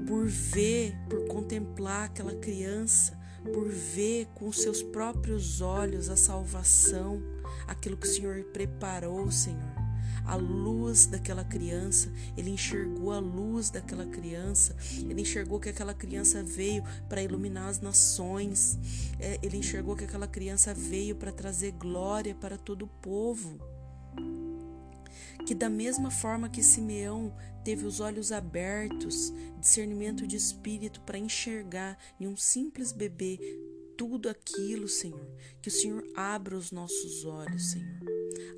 por 0.06 0.26
ver, 0.26 0.96
por 1.08 1.26
contemplar 1.28 2.06
aquela 2.06 2.34
criança, 2.34 3.18
por 3.52 3.68
ver 3.68 4.26
com 4.34 4.52
seus 4.52 4.82
próprios 4.82 5.60
olhos 5.60 6.08
a 6.10 6.16
salvação, 6.16 7.22
aquilo 7.66 7.96
que 7.96 8.06
o 8.06 8.10
Senhor 8.10 8.44
preparou, 8.44 9.30
Senhor 9.30 9.83
a 10.24 10.36
luz 10.36 11.06
daquela 11.06 11.44
criança, 11.44 12.10
ele 12.36 12.50
enxergou 12.50 13.12
a 13.12 13.18
luz 13.18 13.70
daquela 13.70 14.06
criança, 14.06 14.74
ele 15.08 15.22
enxergou 15.22 15.60
que 15.60 15.68
aquela 15.68 15.94
criança 15.94 16.42
veio 16.42 16.82
para 17.08 17.22
iluminar 17.22 17.68
as 17.68 17.80
nações, 17.80 18.78
é, 19.18 19.38
ele 19.42 19.58
enxergou 19.58 19.94
que 19.94 20.04
aquela 20.04 20.26
criança 20.26 20.72
veio 20.72 21.14
para 21.16 21.32
trazer 21.32 21.72
glória 21.72 22.34
para 22.34 22.56
todo 22.56 22.82
o 22.82 22.88
povo. 22.88 23.58
Que 25.46 25.54
da 25.54 25.68
mesma 25.68 26.10
forma 26.10 26.48
que 26.48 26.62
Simeão 26.62 27.34
teve 27.62 27.84
os 27.84 28.00
olhos 28.00 28.32
abertos, 28.32 29.32
discernimento 29.60 30.26
de 30.26 30.36
espírito 30.36 31.02
para 31.02 31.18
enxergar 31.18 31.98
em 32.18 32.26
um 32.26 32.36
simples 32.36 32.92
bebê 32.92 33.38
tudo 33.96 34.28
aquilo, 34.28 34.88
Senhor. 34.88 35.26
Que 35.62 35.68
o 35.68 35.72
Senhor 35.72 36.04
abra 36.14 36.56
os 36.56 36.70
nossos 36.70 37.24
olhos, 37.24 37.72
Senhor. 37.72 38.00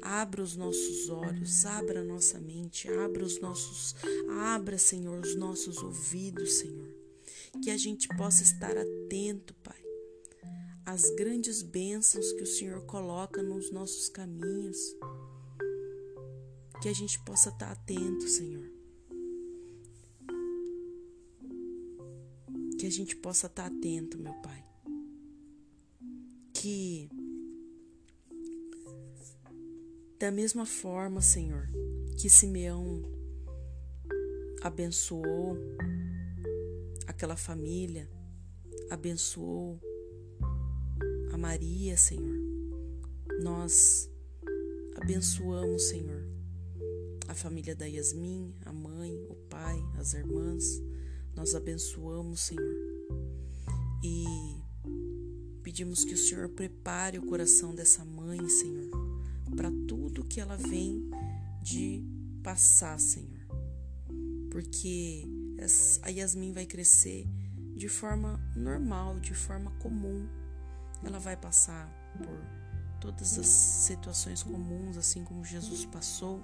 Abra 0.03 0.43
os 0.43 0.57
nossos 0.57 1.09
olhos, 1.09 1.67
abra 1.67 2.01
a 2.01 2.05
nossa 2.05 2.39
mente, 2.41 2.89
abra 2.89 3.25
os 3.25 3.41
nossos, 3.41 3.95
abra, 4.29 4.79
Senhor, 4.79 5.25
os 5.25 5.35
nossos 5.35 5.79
ouvidos, 5.79 6.59
Senhor. 6.59 6.89
Que 7.63 7.71
a 7.71 7.77
gente 7.77 8.09
possa 8.17 8.43
estar 8.43 8.77
atento, 8.77 9.55
Pai, 9.55 9.83
às 10.85 11.03
grandes 11.17 11.63
bênçãos 11.63 12.33
que 12.33 12.43
o 12.43 12.47
Senhor 12.47 12.85
coloca 12.87 13.43
nos 13.43 13.71
nossos 13.73 14.09
caminhos. 14.09 14.79
Que 16.81 16.89
a 16.89 16.93
gente 16.93 17.19
possa 17.25 17.49
estar 17.49 17.73
atento, 17.73 18.29
Senhor. 18.29 18.71
Que 22.79 22.87
a 22.87 22.91
gente 22.91 23.17
possa 23.17 23.47
estar 23.47 23.67
atento, 23.67 24.19
meu 24.19 24.35
Pai 24.35 24.67
que 26.61 27.11
da 30.19 30.31
mesma 30.31 30.65
forma, 30.65 31.21
Senhor, 31.21 31.69
que 32.17 32.31
Simeão 32.31 33.03
abençoou 34.63 35.59
aquela 37.07 37.37
família, 37.37 38.09
abençoou 38.91 39.79
a 41.31 41.37
Maria, 41.37 41.97
Senhor. 41.97 42.39
Nós 43.43 44.11
abençoamos, 44.97 45.89
Senhor, 45.89 46.27
a 47.29 47.35
família 47.35 47.77
da 47.77 47.85
Yasmin, 47.85 48.55
a 48.65 48.73
mãe, 48.73 49.15
o 49.29 49.35
pai, 49.51 49.79
as 49.99 50.15
irmãs. 50.15 50.83
Nós 51.35 51.55
abençoamos, 51.55 52.41
Senhor. 52.41 52.75
E 54.03 54.56
Pedimos 55.77 56.05
que 56.05 56.15
o 56.15 56.17
Senhor 56.17 56.49
prepare 56.49 57.19
o 57.19 57.27
coração 57.27 57.75
dessa 57.75 58.03
mãe, 58.03 58.49
Senhor, 58.49 58.89
para 59.55 59.71
tudo 59.87 60.25
que 60.25 60.41
ela 60.41 60.57
vem 60.57 61.11
de 61.61 62.03
passar, 62.43 62.99
Senhor. 62.99 63.47
Porque 64.51 65.29
a 66.01 66.09
Yasmin 66.09 66.55
vai 66.55 66.65
crescer 66.65 67.29
de 67.77 67.91
forma 67.91 68.41
normal, 68.57 69.21
de 69.21 69.35
forma 69.35 69.71
comum. 69.73 70.27
Ela 71.05 71.19
vai 71.19 71.37
passar 71.37 71.87
por 72.25 72.99
todas 72.99 73.39
as 73.39 73.47
situações 73.47 74.43
comuns, 74.43 74.97
assim 74.97 75.25
como 75.25 75.45
Jesus 75.45 75.85
passou, 75.85 76.41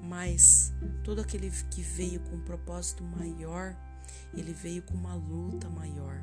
mas 0.00 0.72
todo 1.02 1.20
aquele 1.20 1.50
que 1.72 1.82
veio 1.82 2.20
com 2.20 2.36
um 2.36 2.44
propósito 2.44 3.02
maior, 3.02 3.76
ele 4.32 4.52
veio 4.52 4.80
com 4.84 4.94
uma 4.94 5.16
luta 5.16 5.68
maior 5.68 6.22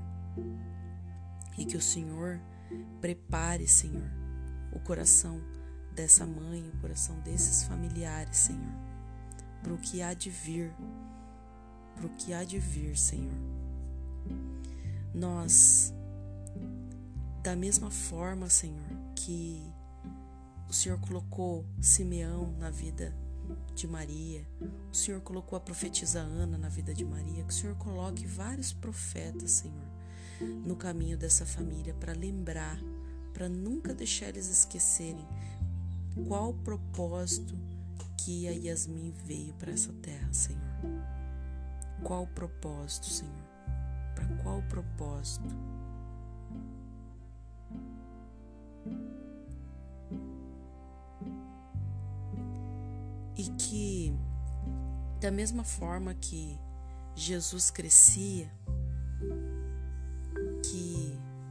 e 1.58 1.66
que 1.66 1.76
o 1.76 1.82
Senhor 1.82 2.40
prepare, 3.02 3.68
Senhor, 3.68 4.10
o 4.72 4.80
coração 4.80 5.42
dessa 5.94 6.26
mãe, 6.26 6.70
o 6.70 6.78
coração 6.80 7.20
desses 7.22 7.64
familiares, 7.64 8.38
Senhor, 8.38 8.74
para 9.64 9.74
o 9.74 9.78
que 9.78 10.02
há 10.02 10.14
de 10.14 10.30
vir, 10.30 10.72
para 11.96 12.06
o 12.06 12.10
que 12.10 12.34
há 12.34 12.44
de 12.44 12.60
vir, 12.60 12.96
Senhor. 12.98 13.34
Nós, 15.14 15.94
da 17.42 17.56
mesma 17.56 17.90
forma, 17.90 18.50
Senhor, 18.50 18.86
que 19.16 19.74
o 20.70 20.74
Senhor 20.74 21.00
colocou 21.00 21.66
Simeão 21.82 22.52
na 22.60 22.70
vida 22.70 23.16
de 23.74 23.88
Maria, 23.88 24.46
o 24.92 24.96
Senhor 24.96 25.22
colocou 25.22 25.58
a 25.58 25.60
profetisa 25.60 26.20
Ana 26.20 26.58
na 26.58 26.70
vida 26.70 26.94
de 26.94 27.06
Maria, 27.06 27.44
que 27.44 27.54
o 27.54 27.56
Senhor 27.56 27.76
coloque 27.78 28.26
vários 28.26 28.74
profetas, 28.74 29.52
Senhor, 29.52 29.88
no 30.42 30.76
caminho 30.76 31.18
dessa 31.18 31.46
família 31.46 31.94
para 31.94 32.14
lembrar, 32.14 32.80
para 33.34 33.48
nunca 33.48 33.94
deixar 33.94 34.30
eles 34.30 34.50
esquecerem 34.50 35.26
qual 36.26 36.54
propósito 36.54 37.56
que 38.18 38.48
a 38.48 38.52
Yasmin 38.52 39.14
veio 39.26 39.54
para 39.54 39.72
essa 39.72 39.94
terra, 40.02 40.34
Senhor. 40.34 40.62
Qual 42.04 42.28
propósito, 42.28 43.06
Senhor? 43.06 43.34
Para 44.16 44.28
qual 44.44 44.62
propósito? 44.64 45.48
E 53.38 53.44
que, 53.58 54.14
da 55.22 55.32
mesma 55.32 55.64
forma 55.64 56.14
que 56.16 56.60
Jesus 57.16 57.70
crescia, 57.70 58.52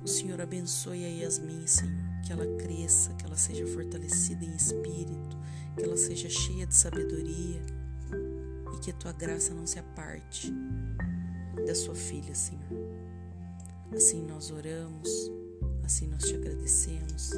o 0.06 0.08
Senhor 0.08 0.40
abençoe 0.40 1.04
a 1.04 1.08
Yasmin, 1.08 1.66
Senhor, 1.66 1.92
que 2.24 2.32
ela 2.32 2.46
cresça, 2.58 3.12
que 3.14 3.26
ela 3.26 3.36
seja 3.36 3.66
fortalecida 3.66 4.44
em 4.44 4.54
espírito, 4.54 5.36
que 5.76 5.82
ela 5.82 5.96
seja 5.96 6.28
cheia 6.28 6.64
de 6.64 6.76
sabedoria 6.76 7.60
e 8.72 8.78
que 8.78 8.92
a 8.92 8.94
tua 8.94 9.10
graça 9.10 9.52
não 9.52 9.66
se 9.66 9.80
aparte 9.80 10.54
da 11.66 11.74
sua 11.74 11.96
filha, 11.96 12.36
Senhor. 12.36 12.62
Assim 13.92 14.24
nós 14.24 14.52
oramos, 14.52 15.10
assim 15.82 16.06
nós 16.06 16.22
te 16.22 16.36
agradecemos, 16.36 17.32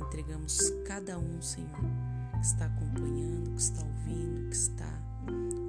entregamos 0.00 0.72
cada 0.86 1.18
um, 1.18 1.42
Senhor, 1.42 1.68
que 2.32 2.46
está 2.46 2.64
acompanhando, 2.64 3.50
que 3.50 3.60
está 3.60 3.84
ouvindo, 3.84 4.48
que 4.48 4.56
está 4.56 5.02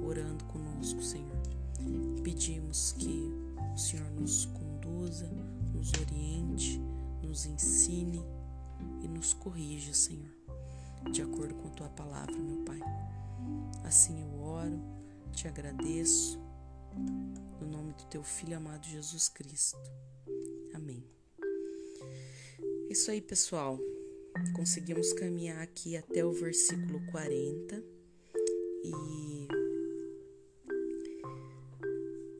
orando 0.02 0.42
conosco, 0.44 1.02
Senhor. 1.02 1.42
Pedimos 2.24 2.92
que 2.92 3.30
o 3.74 3.78
Senhor 3.78 4.10
nos 4.12 4.46
conduza, 4.46 5.28
nos 5.78 5.92
oriente, 5.92 6.80
nos 7.22 7.46
ensine 7.46 8.20
e 9.00 9.06
nos 9.06 9.32
corrija, 9.32 9.94
Senhor, 9.94 10.34
de 11.12 11.22
acordo 11.22 11.54
com 11.54 11.70
tua 11.70 11.88
palavra, 11.88 12.36
meu 12.36 12.64
Pai. 12.64 12.80
Assim 13.84 14.20
eu 14.20 14.40
oro, 14.40 14.82
te 15.32 15.46
agradeço, 15.46 16.40
no 17.60 17.68
nome 17.68 17.92
do 17.92 18.04
teu 18.06 18.24
Filho 18.24 18.56
amado 18.56 18.84
Jesus 18.86 19.28
Cristo. 19.28 19.78
Amém. 20.74 21.04
Isso 22.90 23.12
aí, 23.12 23.20
pessoal. 23.20 23.78
Conseguimos 24.56 25.12
caminhar 25.12 25.62
aqui 25.62 25.96
até 25.96 26.24
o 26.24 26.32
versículo 26.32 27.00
40 27.06 27.84
e 28.84 29.48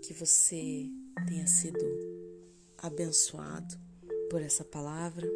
que 0.03 0.13
você 0.15 0.89
tenha 1.29 1.47
sido 1.47 2.18
abençoado 2.79 3.77
por 4.31 4.41
essa 4.41 4.65
palavra, 4.65 5.27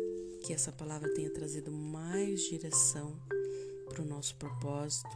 que 0.45 0.53
essa 0.53 0.73
palavra 0.73 1.13
tenha 1.15 1.31
trazido 1.31 1.71
mais 1.71 2.43
direção 2.43 3.17
para 3.89 4.03
o 4.03 4.07
nosso 4.07 4.37
propósito 4.37 5.11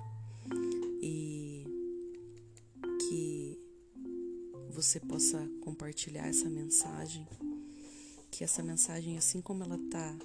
e 1.01 1.65
que 3.09 3.59
você 4.71 5.01
possa 5.01 5.49
compartilhar 5.63 6.27
essa 6.27 6.51
mensagem, 6.51 7.27
que 8.31 8.45
essa 8.45 8.63
mensagem, 8.63 9.17
assim 9.17 9.41
como 9.41 9.65
ela 9.65 9.77
está 9.77 10.17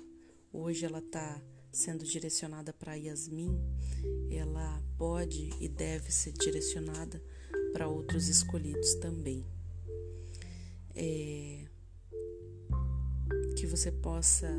hoje, 0.52 0.86
ela 0.86 1.00
está 1.00 1.42
sendo 1.72 2.04
direcionada 2.04 2.74
para 2.74 2.96
Yasmin, 2.96 3.58
ela 4.30 4.84
pode 4.98 5.50
e 5.60 5.70
deve 5.70 6.12
ser 6.12 6.34
direcionada 6.34 7.24
para 7.72 7.88
outros 7.88 8.28
escolhidos 8.28 8.96
também. 8.96 9.46
É, 10.94 11.61
você 13.72 13.90
possa 13.90 14.50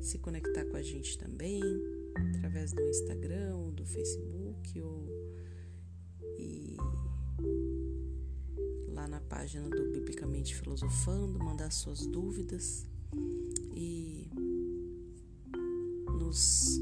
se 0.00 0.18
conectar 0.18 0.64
com 0.64 0.78
a 0.78 0.82
gente 0.82 1.18
também 1.18 1.60
através 2.14 2.72
do 2.72 2.80
Instagram, 2.88 3.70
do 3.72 3.84
Facebook 3.84 4.80
ou 4.80 5.06
e 6.38 6.74
lá 8.88 9.06
na 9.06 9.20
página 9.20 9.68
do 9.68 9.92
Biblicamente 9.92 10.54
Filosofando, 10.56 11.38
mandar 11.38 11.70
suas 11.70 12.06
dúvidas 12.06 12.86
e 13.74 14.30
nos 16.18 16.80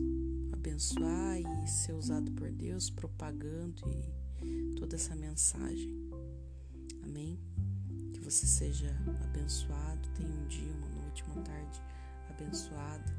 abençoar 0.52 1.40
e 1.40 1.66
ser 1.66 1.94
usado 1.94 2.30
por 2.30 2.52
Deus 2.52 2.88
propagando 2.88 3.82
e 3.90 4.74
toda 4.76 4.94
essa 4.94 5.16
mensagem. 5.16 5.92
Amém? 7.02 7.36
você 8.24 8.46
seja 8.46 8.88
abençoado, 9.22 10.08
tenha 10.16 10.30
um 10.30 10.46
dia, 10.48 10.72
uma 10.72 10.93
noite, 11.14 11.24
uma 11.24 11.42
tarde 11.42 11.82
abençoada 12.30 13.14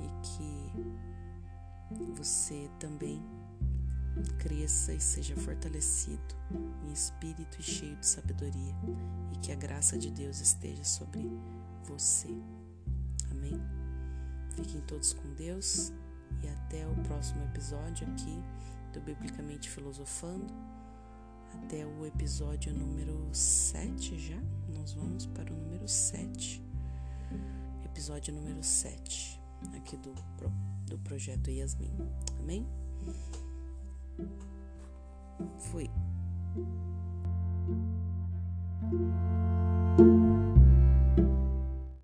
e 0.00 0.08
que 0.26 0.72
você 2.14 2.70
também 2.78 3.20
cresça 4.38 4.92
e 4.92 5.00
seja 5.00 5.34
fortalecido 5.36 6.34
em 6.86 6.92
espírito 6.92 7.58
e 7.58 7.62
cheio 7.62 7.96
de 7.96 8.06
sabedoria 8.06 8.74
e 9.32 9.38
que 9.38 9.52
a 9.52 9.56
graça 9.56 9.98
de 9.98 10.10
Deus 10.10 10.40
esteja 10.40 10.84
sobre 10.84 11.30
você. 11.84 12.28
Amém. 13.30 13.60
Fiquem 14.50 14.80
todos 14.82 15.12
com 15.12 15.34
Deus 15.34 15.92
e 16.42 16.48
até 16.48 16.86
o 16.86 16.94
próximo 17.04 17.42
episódio 17.44 18.06
aqui 18.08 18.42
do 18.92 19.00
Biblicamente 19.00 19.68
Filosofando. 19.68 20.52
Até 21.54 21.84
o 21.84 22.06
episódio 22.06 22.72
número 22.72 23.28
7 23.32 24.18
já. 24.18 24.40
Nós 24.68 24.92
vamos 24.92 25.26
para 25.26 25.52
o 25.52 25.56
número 25.56 25.88
7. 25.88 26.69
Episódio 27.92 28.32
número 28.32 28.62
7 28.62 29.40
aqui 29.76 29.96
do, 29.96 30.14
do 30.86 30.96
projeto 31.00 31.50
Yasmin. 31.50 31.90
Amém? 32.38 32.64
Fui. 35.58 35.90